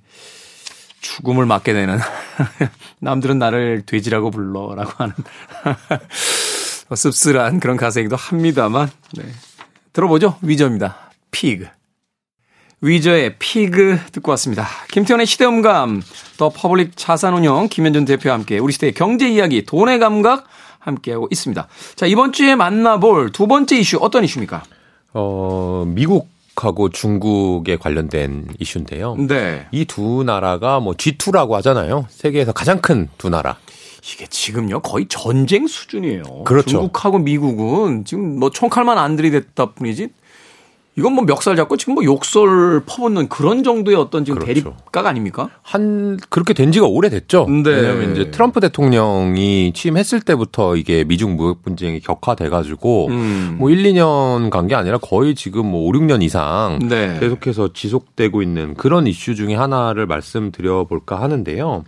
[1.02, 1.98] 죽음을 맞게 되는
[3.00, 5.14] 남들은 나를 돼지라고 불러라고 하는
[6.94, 9.24] 씁쓸한 그런 가사이기도 합니다만 네.
[9.92, 11.66] 들어보죠 위저입니다 피그
[12.82, 16.02] 위저의 피그 듣고 왔습니다 김태현의 시대음감
[16.36, 20.44] 더 퍼블릭 자산운용 김현준 대표와 함께 우리 시대의 경제 이야기 돈의 감각
[20.80, 24.64] 함께하고 있습니다 자 이번 주에 만나볼 두 번째 이슈 어떤 이슈입니까
[25.14, 29.16] 어 미국 하고 중국에 관련된 이슈인데요.
[29.16, 29.66] 네.
[29.72, 32.06] 이 두 나라가 뭐 G2라고 하잖아요.
[32.10, 33.56] 세계에서 가장 큰 두 나라.
[34.04, 36.44] 이게 지금요 거의 전쟁 수준이에요.
[36.44, 36.68] 그렇죠.
[36.68, 40.10] 중국하고 미국은 지금 뭐 총칼만 안 들이댔다 뿐이지
[40.94, 44.62] 이건 뭐 멱살 잡고 지금 뭐 욕설 퍼붓는 그런 정도의 어떤 지금 그렇죠.
[44.62, 45.48] 대립각 아닙니까?
[45.62, 47.46] 한 그렇게 된 지가 오래됐죠.
[47.64, 47.70] 네.
[47.70, 53.56] 왜냐하면 이제 트럼프 대통령이 취임했을 때부터 이게 미중 무역 분쟁이 격화돼 가지고 음.
[53.58, 57.16] 뭐 1, 2년 간 게 아니라 거의 지금 뭐 5, 6년 이상 네.
[57.20, 61.84] 계속해서 지속되고 있는 그런 이슈 중에 하나를 말씀드려 볼까 하는데요.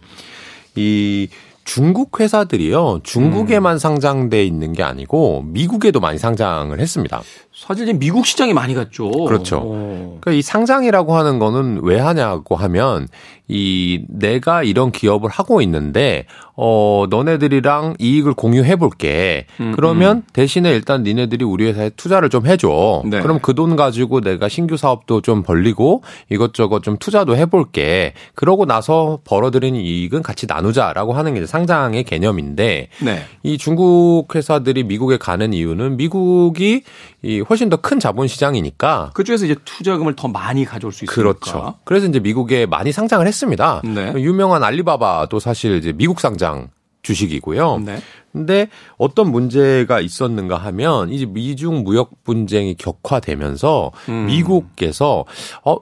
[0.77, 1.29] 이
[1.65, 3.01] 중국 회사들이요.
[3.03, 3.79] 중국에만 음.
[3.79, 7.23] 상장돼 있는 게 아니고 미국에도 많이 상장을 했습니다.
[7.55, 9.11] 사실 미국 시장에 많이 갔죠.
[9.11, 9.61] 그렇죠.
[9.65, 10.19] 어.
[10.21, 13.09] 그러니까 이 상장이라고 하는 거는 왜 하냐고 하면
[13.49, 16.27] 이 내가 이런 기업을 하고 있는데
[16.57, 19.47] 어 너네들이랑 이익을 공유해 볼게.
[19.61, 20.23] 음, 그러면 음.
[20.33, 23.03] 대신에 일단 니네들이 우리 회사에 투자를 좀 해줘.
[23.07, 23.21] 네.
[23.21, 28.15] 그럼 그 돈 가지고 내가 신규 사업도 좀 벌리고 이것저것 좀 투자도 해볼게.
[28.35, 33.23] 그러고 나서 벌어들인 이익은 같이 나누자라고 하는 게 상장의 개념인데 네.
[33.45, 36.83] 이 중국 회사들이 미국에 가는 이유는 미국이
[37.25, 41.75] 이 훨씬 더 큰 자본 시장이니까 그쪽에서 이제 투자금을 더 많이 가져올 수 있으니까 그렇죠.
[41.85, 43.81] 그래서 이제 미국에 많이 상장을 했습니다.
[43.85, 44.13] 네.
[44.17, 46.69] 유명한 알리바바도 사실 이제 미국 상장
[47.03, 47.79] 주식이고요.
[47.85, 47.99] 네.
[48.33, 54.27] 근데 어떤 문제가 있었는가 하면 이제 미중 무역 분쟁이 격화되면서 음.
[54.27, 55.25] 미국께서
[55.65, 55.77] 어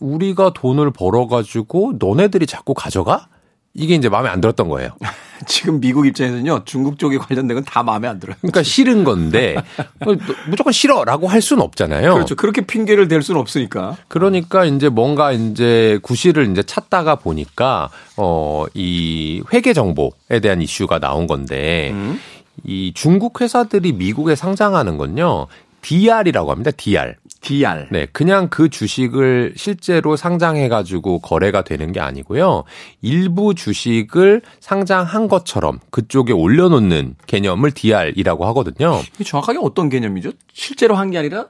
[0.00, 3.28] 우리가 돈을 벌어 가지고 너네들이 자꾸 가져가?
[3.74, 4.90] 이게 이제 마음에 안 들었던 거예요.
[5.46, 8.36] 지금 미국 입장에서는요, 중국 쪽에 관련된 건 다 마음에 안 들어요.
[8.40, 9.56] 그러니까 싫은 건데,
[10.04, 10.16] 뭐
[10.48, 12.14] 무조건 싫어라고 할 수는 없잖아요.
[12.14, 12.34] 그렇죠.
[12.34, 13.96] 그렇게 핑계를 댈 수는 없으니까.
[14.08, 21.26] 그러니까 이제 뭔가 이제 구실을 이제 찾다가 보니까, 어, 이 회계 정보에 대한 이슈가 나온
[21.26, 22.20] 건데, 음.
[22.64, 25.46] 이 중국 회사들이 미국에 상장하는 건요,
[25.82, 26.70] DR이라고 합니다.
[26.70, 27.14] DR.
[27.42, 27.86] DR.
[27.90, 32.64] 네, 그냥 그 주식을 실제로 상장해 가지고 거래가 되는 게 아니고요.
[33.02, 39.00] 일부 주식을 상장한 것처럼 그쪽에 올려 놓는 개념을 DR이라고 하거든요.
[39.24, 40.32] 정확하게 어떤 개념이죠?
[40.52, 41.46] 실제로 한 게 아니라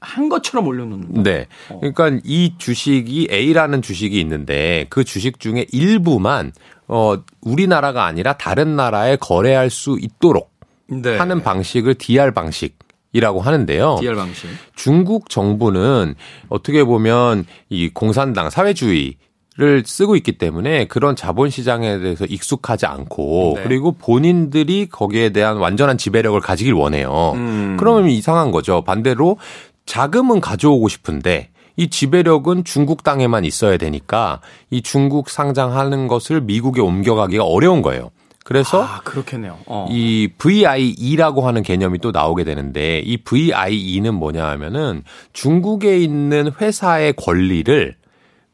[0.00, 1.22] 한 것처럼 올려놓는.
[1.22, 1.46] 네.
[1.68, 1.80] 어.
[1.80, 6.52] 그러니까 이 주식이 A라는 주식이 있는데 그 주식 중에 일부만
[6.88, 10.52] 어 우리나라가 아니라 다른 나라에 거래할 수 있도록
[10.86, 11.16] 네.
[11.16, 12.78] 하는 방식을 DR 방식
[13.12, 13.98] 이라고 하는데요.
[14.00, 14.48] DR 방식.
[14.74, 16.14] 중국 정부는
[16.48, 19.16] 어떻게 보면 이 공산당 사회주의
[19.58, 23.62] 를 쓰고 있기 때문에 그런 자본 시장에 대해서 익숙하지 않고 네.
[23.64, 27.32] 그리고 본인들이 거기에 대한 완전한 지배력을 가지길 원해요.
[27.34, 27.76] 음.
[27.78, 28.80] 그러면 이상한 거죠.
[28.80, 29.36] 반대로
[29.84, 37.44] 자금은 가져오고 싶은데 이 지배력은 중국 땅에만 있어야 되니까 이 중국 상장하는 것을 미국에 옮겨가기가
[37.44, 38.10] 어려운 거예요.
[38.44, 39.58] 그래서 아, 그렇겠네요.
[39.66, 39.86] 어.
[39.90, 47.94] 이 VIE라고 하는 개념이 또 나오게 되는데 이 VIE는 뭐냐 하면은 중국에 있는 회사의 권리를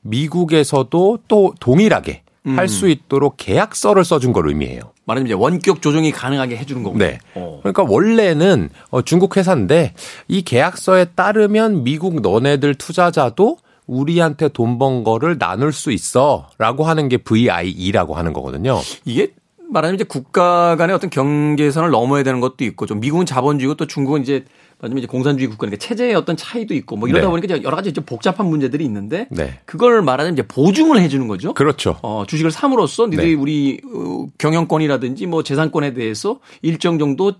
[0.02, 2.58] 미국에서도 또 동일하게 음.
[2.58, 4.80] 할수 있도록 계약서를 써준 걸 의미해요.
[5.04, 7.04] 말하자면 이제 원격 조정이 가능하게 해주는 거군요.
[7.04, 7.18] 네.
[7.34, 7.58] 어.
[7.62, 9.94] 그러니까 원래는 어, 중국 회사인데
[10.28, 17.08] 이 계약서에 따르면 미국 너네들 투자자도 우리한테 돈 번 거를 나눌 수 있어 라고 하는
[17.08, 18.78] 게 VIE라고 하는 거거든요.
[19.06, 19.32] 이게
[19.70, 24.22] 말하자면 이제 국가 간의 어떤 경계선을 넘어야 되는 것도 있고 좀 미국은 자본주의고 또 중국은
[24.22, 24.44] 이제
[24.80, 27.30] 말하자면 이제 공산주의 국가니까 체제의 어떤 차이도 있고 뭐 이러다 네.
[27.30, 29.58] 보니까 여러 가지 좀 복잡한 문제들이 있는데 네.
[29.64, 31.52] 그걸 말하자면 이제 보증을 해주는 거죠.
[31.54, 31.98] 그렇죠.
[32.02, 33.34] 어, 주식을 삼으로써 니들이 네.
[33.34, 37.32] 우리 어, 경영권이라든지 뭐 재산권에 대해서 일정 정도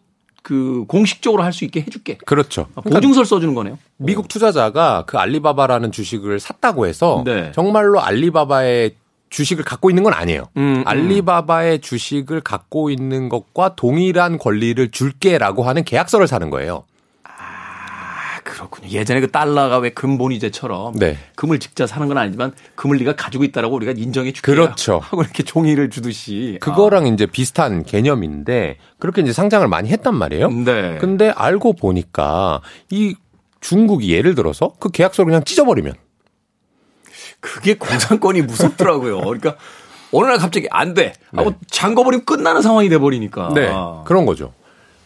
[0.43, 2.17] 그 공식적으로 할 수 있게 해줄게.
[2.25, 2.69] 그렇죠.
[2.75, 3.79] 아, 보증서를 써주는 거네요.
[3.97, 7.53] 미국 투자자가 그 알리바바라는 주식을 샀다고 해서 네.
[7.55, 8.95] 정말로 알리바바의
[9.31, 10.45] 주식을 갖고 있는 건 아니에요.
[10.57, 10.83] 음, 음.
[10.87, 16.85] 알리바바의 주식을 갖고 있는 것과 동일한 권리를 줄게라고 하는 계약서를 사는 거예요.
[18.49, 18.89] 그렇군요.
[18.89, 21.19] 예전에 그 달러가 왜 금본위제처럼 네.
[21.37, 25.01] 금을 직접 사는 건 아니지만 금을 네가 가지고 있다라고 우리가 인정해 줄게 그렇죠.
[25.05, 27.09] 하고 이렇게 종이를 주듯이 그거랑 아.
[27.09, 30.51] 이제 비슷한 개념인데 그렇게 이제 상장을 많이 했단 말이에요.
[30.51, 30.99] 네.
[30.99, 32.61] 근데 알고 보니까
[32.91, 33.15] 이
[33.61, 35.95] 중국이 예를 들어서 그 계약서를 그냥 찢어버리면
[37.41, 39.21] 그게 공산권이 무섭더라고요.
[39.21, 39.57] 그러니까
[40.13, 41.13] 어느 날 갑자기 안 돼.
[41.35, 41.57] 하고 네.
[41.71, 43.53] 잠궈버리면 끝나는 상황이 돼버리니까.
[43.55, 43.71] 네.
[44.05, 44.53] 그런 거죠.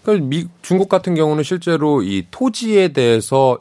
[0.03, 3.59] 그러니까 미, 중국 같은 경우는 실제로 이 토지에 대해서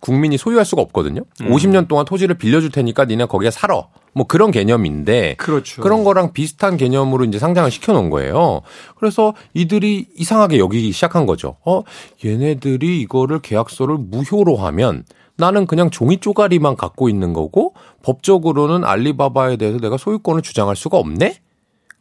[0.00, 1.22] 국민이 소유할 수가 없거든요.
[1.42, 1.50] 음.
[1.50, 3.88] 50년 동안 토지를 빌려줄 테니까 니네 거기에 살아.
[4.12, 5.82] 뭐 그런 개념인데 그렇죠.
[5.82, 8.62] 그런 거랑 비슷한 개념으로 이제 상장을 시켜 놓은 거예요.
[8.96, 11.56] 그래서 이들이 이상하게 여기기 시작한 거죠.
[11.66, 11.82] 어,
[12.24, 15.04] 얘네들이 이거를 계약서를 무효로 하면
[15.36, 21.38] 나는 그냥 종이 쪼가리만 갖고 있는 거고 법적으로는 알리바바에 대해서 내가 소유권을 주장할 수가 없네?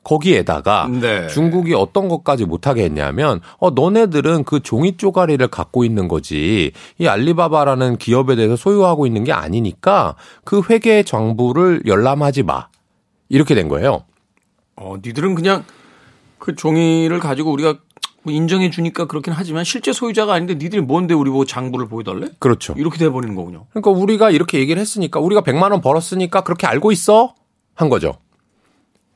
[0.06, 1.28] 거기에다가 네.
[1.28, 7.98] 중국이 어떤 것까지 못하게 했냐면 어 너네들은 그 종이 쪼가리를 갖고 있는 거지 이 알리바바라는
[7.98, 12.68] 기업에 대해서 소유하고 있는 게 아니니까 그 회계 정부를 열람하지 마
[13.30, 14.04] 이렇게 된 거예요.
[14.76, 15.64] 어 니들은 그냥
[16.38, 17.80] 그 종이를 가지고 우리가
[18.26, 22.30] 뭐 인정해 주니까 그렇긴 하지만 실제 소유자가 아닌데 니들이 뭔데 우리 뭐 장부를 보여달래?
[22.40, 22.74] 그렇죠.
[22.76, 23.68] 이렇게 돼 버리는 거군요.
[23.70, 27.36] 그러니까 우리가 이렇게 얘기를 했으니까 우리가 100만 원 벌었으니까 그렇게 알고 있어
[27.76, 28.16] 한 거죠.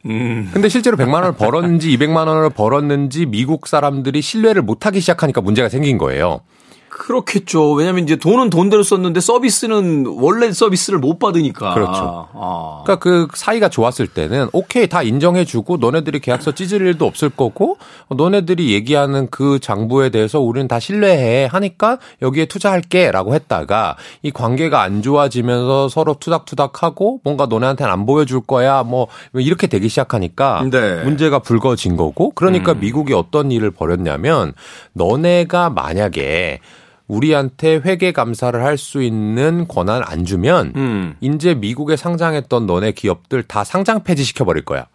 [0.06, 0.52] 음.
[0.54, 5.70] 근데 실제로 100만 원을 벌었는지 200만 원을 벌었는지 미국 사람들이 신뢰를 못 하기 시작하니까 문제가
[5.70, 6.42] 생긴 거예요.
[6.90, 7.72] 그렇겠죠.
[7.74, 11.74] 왜냐하면 이제 돈은 돈대로 썼는데 서비스는 원래 서비스를 못 받으니까.
[11.74, 12.28] 그렇죠.
[12.34, 12.82] 아.
[12.84, 17.78] 그러니까 그 사이가 좋았을 때는 오케이 다 인정해주고 너네들이 계약서 찢을 일도 없을 거고
[18.10, 25.02] 너네들이 얘기하는 그 장부에 대해서 우리는 다 신뢰해 하니까 여기에 투자할게라고 했다가 이 관계가 안
[25.02, 31.04] 좋아지면서 서로 투닥투닥하고 뭔가 너네한테는 안 보여줄 거야 뭐 이렇게 되기 시작하니까 네.
[31.04, 32.80] 문제가 불거진 거고 그러니까 음.
[32.80, 34.54] 미국이 어떤 일을 벌였냐면
[34.94, 36.60] 너네가 만약에
[37.10, 41.16] 우리한테 회계 감사를 할 수 있는 권한 안 주면 음.
[41.20, 44.86] 이제 미국에 상장했던 너네 기업들 다 상장 폐지시켜 버릴 거야.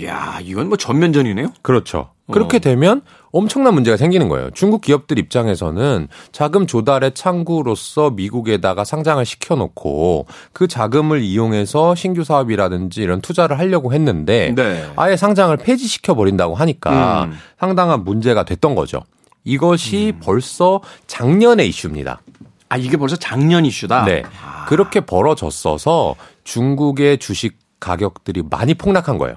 [0.00, 1.52] 이야, 이건 뭐 전면전이네요.
[1.62, 2.10] 그렇죠.
[2.32, 2.60] 그렇게 어.
[2.60, 4.50] 되면 엄청난 문제가 생기는 거예요.
[4.50, 13.20] 중국 기업들 입장에서는 자금 조달의 창구로서 미국에다가 상장을 시켜놓고 그 자금을 이용해서 신규 사업이라든지 이런
[13.20, 14.90] 투자를 하려고 했는데 네.
[14.96, 17.38] 아예 상장을 폐지시켜 버린다고 하니까 음.
[17.60, 19.02] 상당한 문제가 됐던 거죠.
[19.46, 20.20] 이것이 음.
[20.22, 22.20] 벌써 작년의 이슈입니다.
[22.68, 24.04] 아, 이게 벌써 작년 이슈다?
[24.04, 24.22] 네.
[24.42, 24.66] 아.
[24.66, 29.36] 그렇게 벌어졌어서 중국의 주식 가격들이 많이 폭락한 거예요.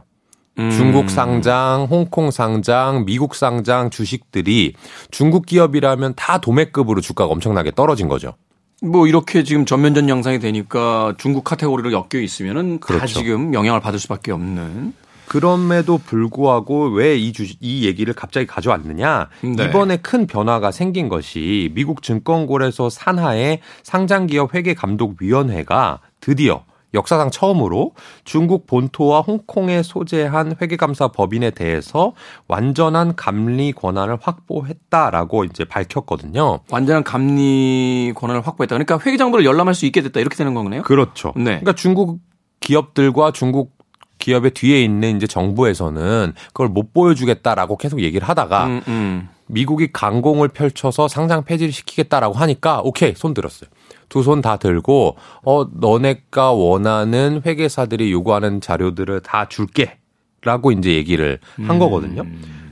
[0.58, 0.72] 음.
[0.72, 4.74] 중국 상장, 홍콩 상장, 미국 상장 주식들이
[5.12, 8.34] 중국 기업이라면 다 도매급으로 주가가 엄청나게 떨어진 거죠.
[8.82, 13.00] 뭐 이렇게 지금 전면전 양상이 되니까 중국 카테고리로 엮여 있으면은 그렇죠.
[13.00, 14.94] 다 지금 영향을 받을 수밖에 없는.
[15.30, 19.30] 그럼에도 불구하고 왜 이 주, 이 얘기를 갑자기 가져왔느냐.
[19.42, 19.66] 네.
[19.66, 26.64] 이번에 큰 변화가 생긴 것이 미국 증권거래소 산하의 상장기업 회계감독위원회가 드디어
[26.96, 32.14] 역사상 처음으로 중국 본토와 홍콩에 소재한 회계감사 법인에 대해서
[32.48, 36.62] 완전한 감리 권한을 확보했다라고 이제 밝혔거든요.
[36.72, 38.76] 완전한 감리 권한을 확보했다.
[38.76, 40.20] 그러니까 회계장부를 열람할 수 있게 됐다.
[40.20, 40.82] 이렇게 되는 거네요.
[40.82, 41.34] 그렇죠.
[41.36, 41.44] 네.
[41.44, 42.20] 그러니까 중국
[42.60, 43.78] 기업들과 중국
[44.20, 49.30] 기업의 뒤에 있는 이제 정부에서는 그걸 못 보여주겠다라고 계속 얘기를 하다가 음, 음.
[49.48, 53.70] 미국이 강공을 펼쳐서 상장 폐지를 시키겠다라고 하니까 오케이 손 들었어요.
[54.10, 61.72] 두 손 다 들고 어 너네가 원하는 회계사들이 요구하는 자료들을 다 줄게라고 이제 얘기를 한
[61.72, 61.80] 음.
[61.80, 62.24] 거거든요.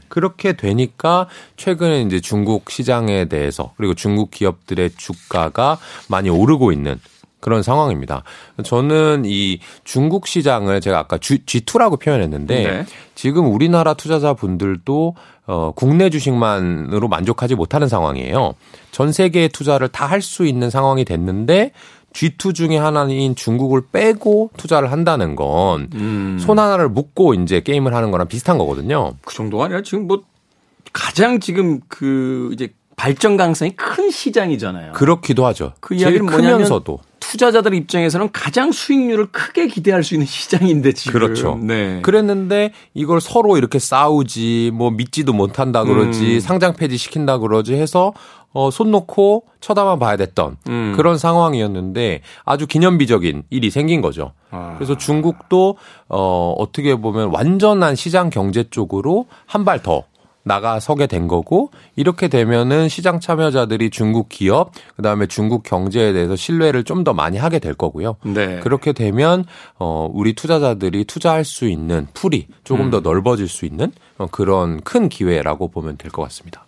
[0.09, 5.77] 그렇게 되니까 최근에 이제 중국 시장에 대해서 그리고 중국 기업들의 주가가
[6.09, 6.99] 많이 오르고 있는
[7.47, 8.23] 그런 상황입니다.
[8.61, 12.85] 저는 이 중국 시장을 제가 아까 G2라고 표현했는데 네.
[13.15, 18.55] 지금 우리나라 투자자분들도 어, 국내 주식만으로 만족하지 못하는 상황이에요.
[18.91, 21.71] 전 세계의 투자를 다 할 수 있는 상황이 됐는데
[22.11, 26.37] G2 중에 하나인 중국을 빼고 투자를 한다는 건손 음.
[26.45, 29.13] 하나를 묶고 이제 게임을 하는 거랑 비슷한 거거든요.
[29.23, 30.23] 그 정도가 아니라 지금 뭐
[30.91, 34.91] 가장 지금 그 이제 발전 가능성이 큰 시장이잖아요.
[34.91, 35.71] 그렇기도 하죠.
[35.79, 36.99] 그 이야기는 뭐냐면서도
[37.31, 41.19] 투자자들 입장에서는 가장 수익률을 크게 기대할 수 있는 시장인데 지금.
[41.19, 41.59] 그렇죠.
[41.61, 42.01] 네.
[42.01, 46.39] 그랬는데 이걸 서로 이렇게 싸우지 뭐 믿지도 못한다 그러지 음.
[46.39, 48.13] 상장 폐지 시킨다 그러지 해서
[48.53, 50.93] 어, 손 놓고 쳐다만 봐야 됐던 음.
[50.95, 54.31] 그런 상황이었는데 아주 기념비적인 일이 생긴 거죠.
[54.49, 54.75] 아.
[54.77, 60.03] 그래서 중국도 어, 어떻게 보면 완전한 시장 경제 쪽으로 한 발 더
[60.47, 67.03] 나가서게 된 거고 이렇게 되면은 시장 참여자들이 중국 기업 그다음에 중국 경제에 대해서 신뢰를 좀
[67.03, 68.15] 더 많이 하게 될 거고요.
[68.23, 68.59] 네.
[68.61, 69.45] 그렇게 되면
[69.77, 72.91] 어 우리 투자자들이 투자할 수 있는 풀이 조금 음.
[72.91, 76.65] 더 넓어질 수 있는 어, 그런 큰 기회라고 보면 될 것 같습니다.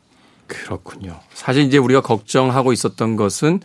[0.47, 1.19] 그렇군요.
[1.33, 3.59] 사실 이제 우리가 걱정하고 있었던 것은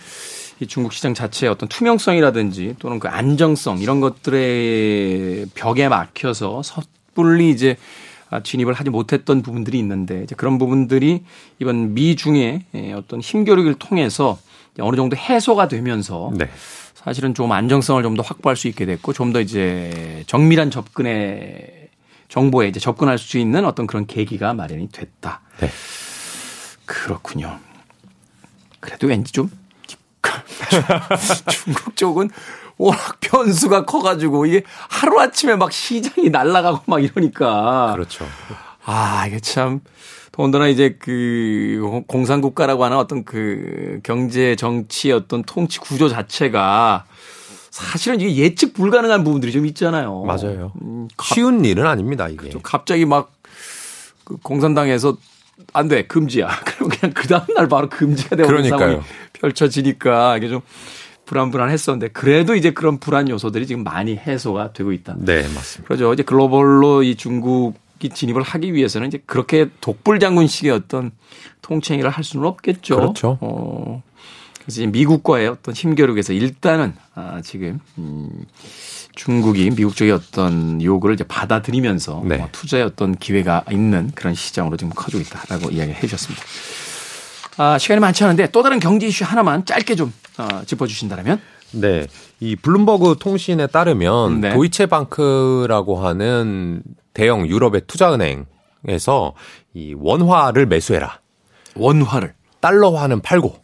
[0.60, 7.76] 이 중국 시장 자체의 어떤 투명성이라든지 또는 그 안정성 이런 것들의 벽에 막혀서 섣불리 이제
[8.42, 11.22] 진입을 하지 못했던 부분들이 있는데 이제 그런 부분들이
[11.60, 14.38] 이번 미중의 어떤 힘교류를 통해서
[14.80, 16.48] 어느 정도 해소가 되면서 네.
[16.94, 21.88] 사실은 좀 안정성을 좀 더 확보할 수 있게 됐고 좀 더 이제 정밀한 접근의
[22.28, 25.40] 정보에 이제 접근할 수 있는 어떤 그런 계기가 마련이 됐다.
[25.60, 25.68] 네.
[26.86, 27.58] 그렇군요.
[28.80, 29.50] 그래도 왠지 좀
[31.50, 32.30] 중국 쪽은
[32.76, 37.92] 워낙 변수가 커가지고 이게 하루 아침에 막 시장이 날아가고 막 이러니까.
[37.94, 38.26] 그렇죠.
[38.84, 39.80] 아, 이게 참.
[40.32, 47.04] 더군다나 이제 그 공산국가라고 하는 어떤 그 경제 정치 어떤 통치 구조 자체가
[47.70, 50.22] 사실은 이게 예측 불가능한 부분들이 좀 있잖아요.
[50.22, 50.72] 맞아요.
[50.82, 52.36] 음, 쉬운 일은 아닙니다, 이게.
[52.36, 52.60] 그렇죠.
[52.62, 53.34] 갑자기 막
[54.24, 55.16] 그 공산당에서
[55.72, 56.48] 안 돼, 금지야.
[56.64, 58.98] 그럼 그냥 그 다음 날 바로 금지가 되는 상황이
[59.34, 60.60] 펼쳐지니까 이게 좀
[61.26, 65.16] 불안불안했었는데 그래도 이제 그런 불안 요소들이 지금 많이 해소가 되고 있다.
[65.18, 65.84] 네, 맞습니다.
[65.84, 66.12] 그렇죠.
[66.12, 71.12] 이제 글로벌로 이 중국이 진입을 하기 위해서는 이제 그렇게 독불장군식의 어떤
[71.62, 72.96] 통치행위를 할 수는 없겠죠.
[72.96, 73.38] 그렇죠.
[73.40, 74.02] 어,
[74.64, 78.30] 그래서 미국과의 어떤 힘겨루기에서 일단은 아, 지금 음,
[79.14, 82.40] 중국이 미국 쪽의 어떤 요구를 이제 받아들이면서 네.
[82.40, 86.44] 어, 투자의 어떤 기회가 있는 그런 시장으로 지금 커지고 있다라고 이야기해 주셨습니다.
[87.56, 91.40] 아, 시간이 많지 않은데 또 다른 경제 이슈 하나만 짧게 좀 어, 짚어주신다면?
[91.72, 92.06] 네.
[92.40, 94.54] 이 블룸버그 통신에 따르면 네.
[94.54, 99.34] 도이체방크라고 하는 대형 유럽의 투자은행에서
[99.74, 101.20] 이 원화를 매수해라.
[101.76, 103.63] 원화를 달러화는 팔고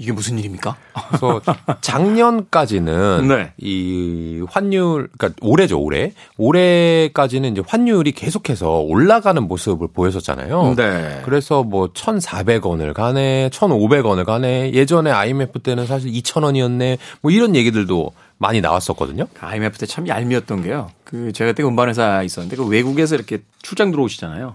[0.00, 0.76] 이게 무슨 일입니까?
[1.08, 1.40] 그래서
[1.80, 3.52] 작년까지는 네.
[3.58, 10.74] 이 환율 그러니까 올해죠 올해 올해까지는 이제 환율이 계속해서 올라가는 모습을 보였었잖아요.
[10.76, 11.20] 네.
[11.24, 14.72] 그래서 뭐 1,400원을 가네, 1,500원을 가네.
[14.72, 16.98] 예전에 IMF 때는 사실 2,000원이었네.
[17.20, 19.26] 뭐 이런 얘기들도 많이 나왔었거든요.
[19.40, 20.90] IMF 때 참 얄미웠던 게요.
[21.02, 24.54] 그 제가 그때 운반회사 있었는데 그 외국에서 이렇게 출장 들어오시잖아요.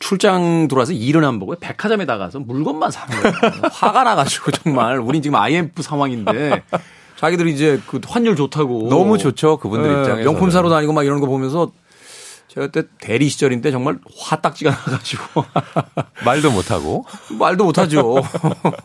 [0.00, 3.34] 출장 들어와서 일은 안 보고 백화점에 나가서 물건만 사는 거예요.
[3.70, 6.64] 화가 나가지고 정말 우린 지금 IMF 상황인데
[7.16, 11.20] 자기들이 이제 그 환율 좋다고 너무 좋죠 그분들 네, 입장에서 명품 사러 다니고 막 이런
[11.20, 11.70] 거 보면서
[12.48, 15.44] 제가 그때 대리 시절인데 정말 화딱지가 나가지고
[16.24, 17.04] 말도 못하고
[17.38, 18.16] 말도 못하죠.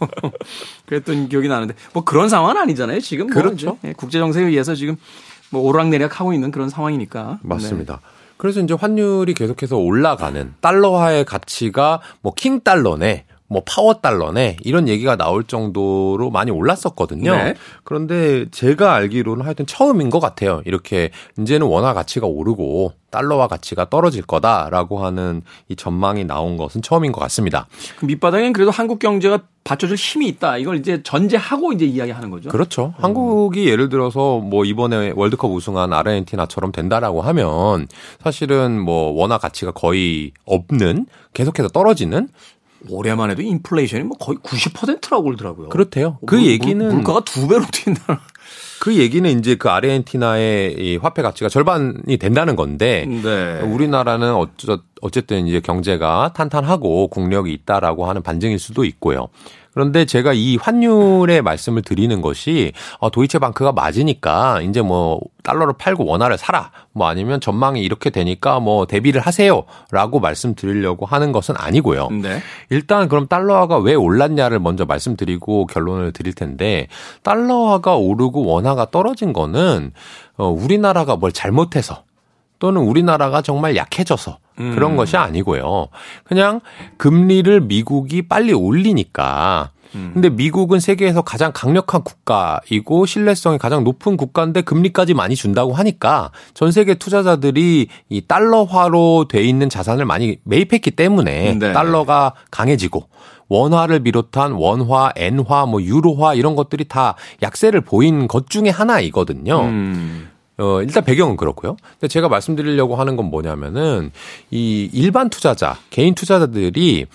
[0.86, 3.78] 그랬던 기억이 나는데 뭐 그런 상황은 아니잖아요 지금 뭐 그렇죠.
[3.82, 4.98] 뭐 국제 정세에 의해서 지금
[5.50, 8.02] 뭐 오락내락 하고 있는 그런 상황이니까 맞습니다.
[8.04, 8.25] 네.
[8.38, 13.26] 그래서 이제 환율이 계속해서 올라가는 달러화의 가치가 뭐 킹 달러네.
[13.48, 17.36] 뭐 파워 달러네 이런 얘기가 나올 정도로 많이 올랐었거든요.
[17.36, 17.54] 네.
[17.84, 20.62] 그런데 제가 알기로는 하여튼 처음인 것 같아요.
[20.66, 27.12] 이렇게 이제는 원화 가치가 오르고 달러화 가치가 떨어질 거다라고 하는 이 전망이 나온 것은 처음인
[27.12, 27.68] 것 같습니다.
[27.98, 30.58] 그 밑바닥엔 그래도 한국 경제가 받쳐줄 힘이 있다.
[30.58, 32.50] 이걸 이제 전제하고 이제 이야기하는 거죠.
[32.50, 32.94] 그렇죠.
[32.98, 33.04] 음.
[33.04, 37.88] 한국이 예를 들어서 뭐 이번에 월드컵 우승한 아르헨티나처럼 된다라고 하면
[38.22, 42.28] 사실은 뭐 원화 가치가 거의 없는 계속해서 떨어지는
[42.90, 45.70] 올해만 해도 인플레이션이 뭐 거의 90%라고 그러더라고요.
[45.70, 46.20] 그렇대요.
[46.26, 48.22] 그 물, 얘기는 물가가 두 배로 뛴다.
[48.80, 53.62] 그 얘기는 이제 그 아르헨티나의 이 화폐 가치가 절반이 된다는 건데 네.
[53.62, 54.36] 우리나라는
[55.02, 59.30] 어쨌든 이제 경제가 탄탄하고 국력이 있다라고 하는 반증일 수도 있고요.
[59.76, 66.38] 그런데 제가 이 환율의 말씀을 드리는 것이 어, 도이체방크가 맞으니까 이제 뭐 달러를 팔고 원화를
[66.38, 72.08] 사라 뭐 아니면 전망이 이렇게 되니까 뭐 대비를 하세요라고 말씀드리려고 하는 것은 아니고요.
[72.10, 72.42] 네.
[72.70, 76.88] 일단 그럼 달러화가 왜 올랐냐를 먼저 말씀드리고 결론을 드릴 텐데
[77.24, 79.92] 달러화가 오르고 원화가 떨어진 거는
[80.38, 82.04] 어, 우리나라가 뭘 잘못해서
[82.60, 84.98] 또는 우리나라가 정말 약해져서 그런 음.
[84.98, 85.88] 것이 아니고요.
[86.24, 86.62] 그냥
[86.98, 90.12] 금리를 미국이 빨리 올리니까 음.
[90.14, 96.72] 근데 미국은 세계에서 가장 강력한 국가이고 신뢰성이 가장 높은 국가인데 금리까지 많이 준다고 하니까 전
[96.72, 101.74] 세계 투자자들이 이 달러화로 돼 있는 자산을 많이 매입했기 때문에 네.
[101.74, 103.08] 달러가 강해지고
[103.48, 109.62] 원화를 비롯한 원화, 엔화, 뭐 유로화 이런 것들이 다 약세를 보인 것 중에 하나이거든요.
[109.62, 110.30] 음.
[110.58, 111.76] 어, 일단 배경은 그렇고요.
[111.92, 114.12] 근데 제가 말씀드리려고 하는 건 뭐냐면은
[114.52, 117.06] 이 일반 투자자, 개인 투자자들이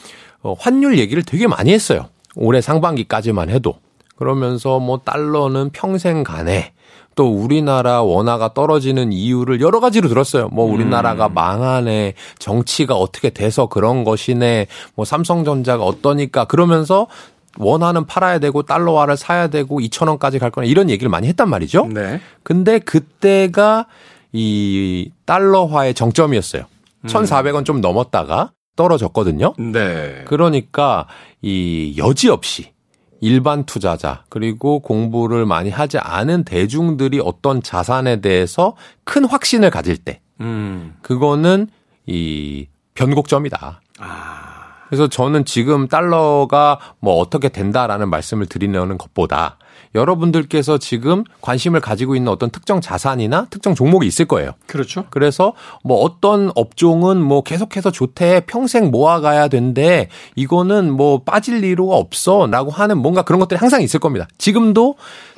[0.42, 2.08] 어, 환율 얘기를 되게 많이 했어요.
[2.36, 3.74] 올해 상반기까지만 해도.
[4.16, 6.72] 그러면서 뭐 달러는 평생 가네.
[7.16, 10.48] 또 우리나라 원화가 떨어지는 이유를 여러 가지로 들었어요.
[10.48, 11.34] 뭐 우리나라가 음.
[11.34, 17.08] 망하네, 정치가 어떻게 돼서 그런 것이네, 뭐 삼성전자가 어떠니까 그러면서
[17.58, 21.86] 원화는 팔아야 되고 달러화를 사야 되고 2천 원까지 갈 거나 이런 얘기를 많이 했단 말이죠.
[21.86, 22.20] 네.
[22.42, 23.86] 근데 그때가
[24.32, 26.64] 이 달러화의 정점이었어요.
[27.02, 27.06] 음.
[27.06, 29.54] 1,400원 좀 넘었다가 떨어졌거든요.
[29.58, 30.24] 네.
[30.26, 31.06] 그러니까
[31.42, 32.72] 이 여지없이
[33.20, 40.20] 일반 투자자 그리고 공부를 많이 하지 않은 대중들이 어떤 자산에 대해서 큰 확신을 가질 때
[40.40, 40.94] 음.
[41.02, 41.68] 그거는
[42.06, 43.80] 이 변곡점이다.
[43.98, 44.49] 아.
[44.90, 49.56] 그래서 저는 지금 달러가 뭐 어떻게 된다라는 말씀을 드리려는 것보다
[49.94, 54.50] 여러분들께서 지금 관심을 가지고 있는 어떤 특정 자산이나 특정 종목이 있을 거예요.
[54.66, 55.04] 그렇죠.
[55.10, 55.52] 그래서
[55.84, 62.98] 뭐 어떤 업종은 뭐 계속해서 좋대 평생 모아가야 된대 이거는 뭐 빠질 이유가 없어라고 하는
[62.98, 64.26] 뭔가 그런 것들이 항상 있을 겁니다.
[64.38, 64.96] 지금도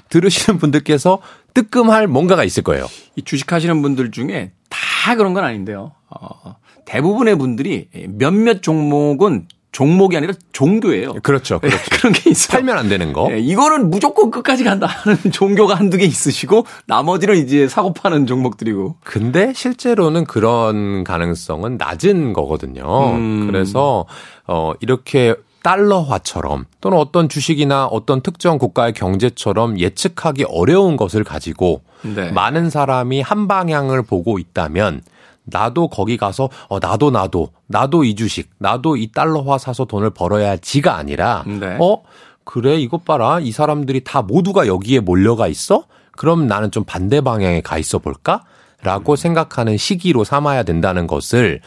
[0.09, 1.19] 들으시는 분들께서
[1.53, 2.87] 뜨끔할 뭔가가 있을 거예요.
[3.17, 5.93] 이 주식하시는 분들 중에 다 그런 건 아닌데요.
[6.09, 6.57] 어,
[6.93, 11.15] 대부분의 분들이 몇몇 종목은 종목이 아니라 종교예요.
[11.23, 11.59] 그렇죠.
[11.61, 11.91] 네, 그렇죠.
[11.91, 12.59] 그런 게 있어요.
[12.59, 13.29] 팔면 안 되는 거.
[13.29, 18.97] 네, 이거는 무조건 끝까지 간다 하는 종교가 한두 개 있으시고 나머지는 이제 사고 파는 종목들이고.
[19.03, 23.15] 근데 실제로는 그런 가능성은 낮은 거거든요.
[23.15, 23.47] 음.
[23.47, 24.05] 그래서
[24.47, 32.31] 어 이렇게 달러화처럼 또는 어떤 주식이나 어떤 특정 국가의 경제처럼 예측하기 어려운 것을 가지고 네.
[32.33, 35.01] 많은 사람이 한 방향을 보고 있다면
[35.45, 40.97] 나도 거기 가서 어 나도 나도 나도 이 주식 나도 이 달러화 사서 돈을 벌어야지가
[40.97, 41.77] 아니라 네.
[41.81, 42.03] 어
[42.45, 47.61] 그래 이것 봐라 이 사람들이 다 모두가 여기에 몰려가 있어 그럼 나는 좀 반대 방향에
[47.61, 48.45] 가 있어 볼까?
[48.85, 51.61] 라고 생각하는 시기로 삼아야 된다는 것을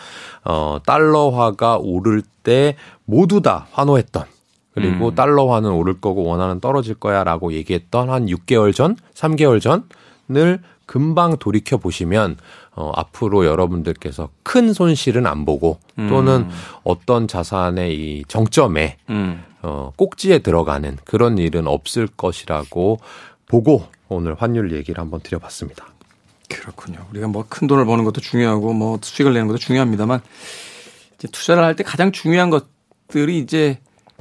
[0.43, 4.26] 어 달러화가 오를 때 모두 다 환호했던
[4.73, 5.15] 그리고 음.
[5.15, 12.36] 달러화는 오를 거고 원화는 떨어질 거야라고 얘기했던 한 6개월 전, 3개월 전을 금방 돌이켜 보시면
[12.76, 16.51] 어, 앞으로 여러분들께서 큰 손실은 안 보고 또는 음.
[16.84, 19.43] 어떤 자산의 이 정점에 음.
[19.61, 22.99] 어, 꼭지에 들어가는 그런 일은 없을 것이라고
[23.47, 25.86] 보고 오늘 환율 얘기를 한번 드려봤습니다.
[26.49, 26.99] 그렇군요.
[27.11, 30.21] 우리가 뭐 큰 돈을 버는 것도 중요하고 뭐 수익을 내는 것도 중요합니다만
[31.17, 33.80] 이제 투자를 할 때 가장 중요한 것들이 이제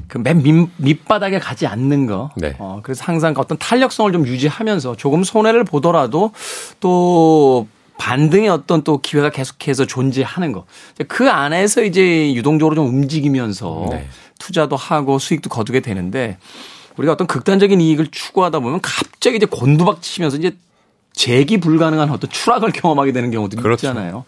[0.09, 0.43] 그맨
[0.79, 2.31] 밑바닥에 가지 않는 거.
[2.37, 2.57] 네.
[2.59, 6.33] 어, 그래서 항상 어떤 탄력성을 좀 유지하면서 조금 손해를 보더라도
[6.81, 7.67] 또
[7.99, 10.67] 반등의 어떤 또 기회가 계속해서 존재하는 거.
[11.09, 14.09] 그 안에서 이제 유동적으로 좀 움직이면서 네.
[14.39, 16.39] 투자도 하고 수익도 거두게 되는데
[16.97, 20.57] 우리가 어떤 극단적인 이익을 추구하다 보면 갑자기 이제 곤두박 치면서 이제
[21.13, 23.89] 재기 불가능한 어떤 추락을 경험하게 되는 경우들이 그렇죠.
[23.89, 24.25] 있잖아요.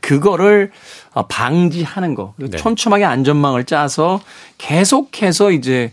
[0.00, 0.70] 그거를
[1.14, 2.34] 어, 방지하는 거.
[2.36, 2.56] 네.
[2.56, 4.20] 촘촘하게 안전망을 짜서
[4.58, 5.92] 계속해서 이제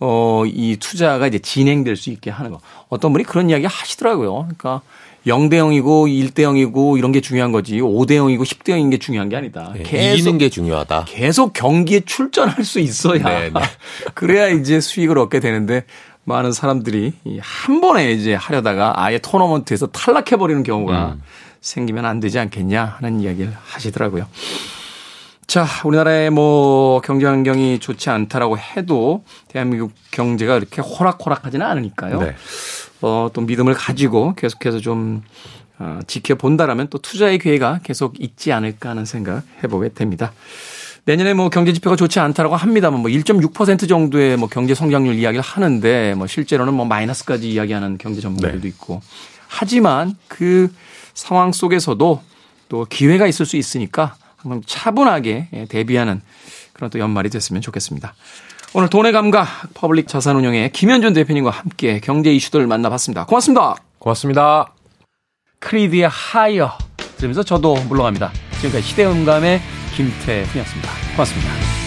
[0.00, 2.60] 어, 이 투자가 이제 진행될 수 있게 하는 거.
[2.88, 4.48] 어떤 분이 그런 이야기 하시더라고요.
[4.56, 4.82] 그러니까
[5.26, 9.36] 0대 0이고 1대 0이고 이런 게 중요한 거지 5대 0이고 10대 0인 게 중요한 게
[9.36, 9.72] 아니다.
[9.74, 11.04] 네, 계속 이기는 게 중요하다.
[11.08, 13.60] 계속 경기에 출전할 수 있어야 네, 네.
[14.14, 15.84] 그래야 이제 수익을 얻게 되는데
[16.24, 21.22] 많은 사람들이 한 번에 이제 하려다가 아예 토너먼트에서 탈락해 버리는 경우가 음.
[21.60, 24.26] 생기면 안 되지 않겠냐 하는 이야기를 하시더라고요.
[25.48, 32.20] 자, 우리나라의 뭐 경제 환경이 좋지 않다라고 해도 대한민국 경제가 이렇게 호락호락하지는 않으니까요.
[32.20, 32.34] 네.
[33.00, 35.22] 어, 또 믿음을 가지고 계속해서 좀
[35.78, 40.34] 어, 지켜본다라면 또 투자의 기회가 계속 있지 않을까 하는 생각 해보게 됩니다.
[41.06, 46.14] 내년에 뭐 경제 지표가 좋지 않다라고 합니다만 뭐 1.6% 정도의 뭐 경제 성장률 이야기를 하는데
[46.14, 48.68] 뭐 실제로는 뭐 마이너스까지 이야기하는 경제 전문가들도 네.
[48.68, 49.00] 있고
[49.46, 50.70] 하지만 그
[51.14, 52.22] 상황 속에서도
[52.68, 54.14] 또 기회가 있을 수 있으니까
[54.50, 56.20] 한번 차분하게 예, 대비하는
[56.72, 58.14] 그런 또 연말이 됐으면 좋겠습니다.
[58.74, 63.26] 오늘 돈의 감각 퍼블릭 자산운용의 김현준 대표님과 함께 경제 이슈들 만나봤습니다.
[63.26, 63.76] 고맙습니다.
[63.98, 64.72] 고맙습니다.
[65.60, 66.76] 크리드의 하이어
[67.16, 68.30] 들으면서 저도 물러갑니다.
[68.56, 69.60] 지금까지 시대음감의
[69.96, 70.90] 김태훈이었습니다.
[71.12, 71.77] 고맙습니다.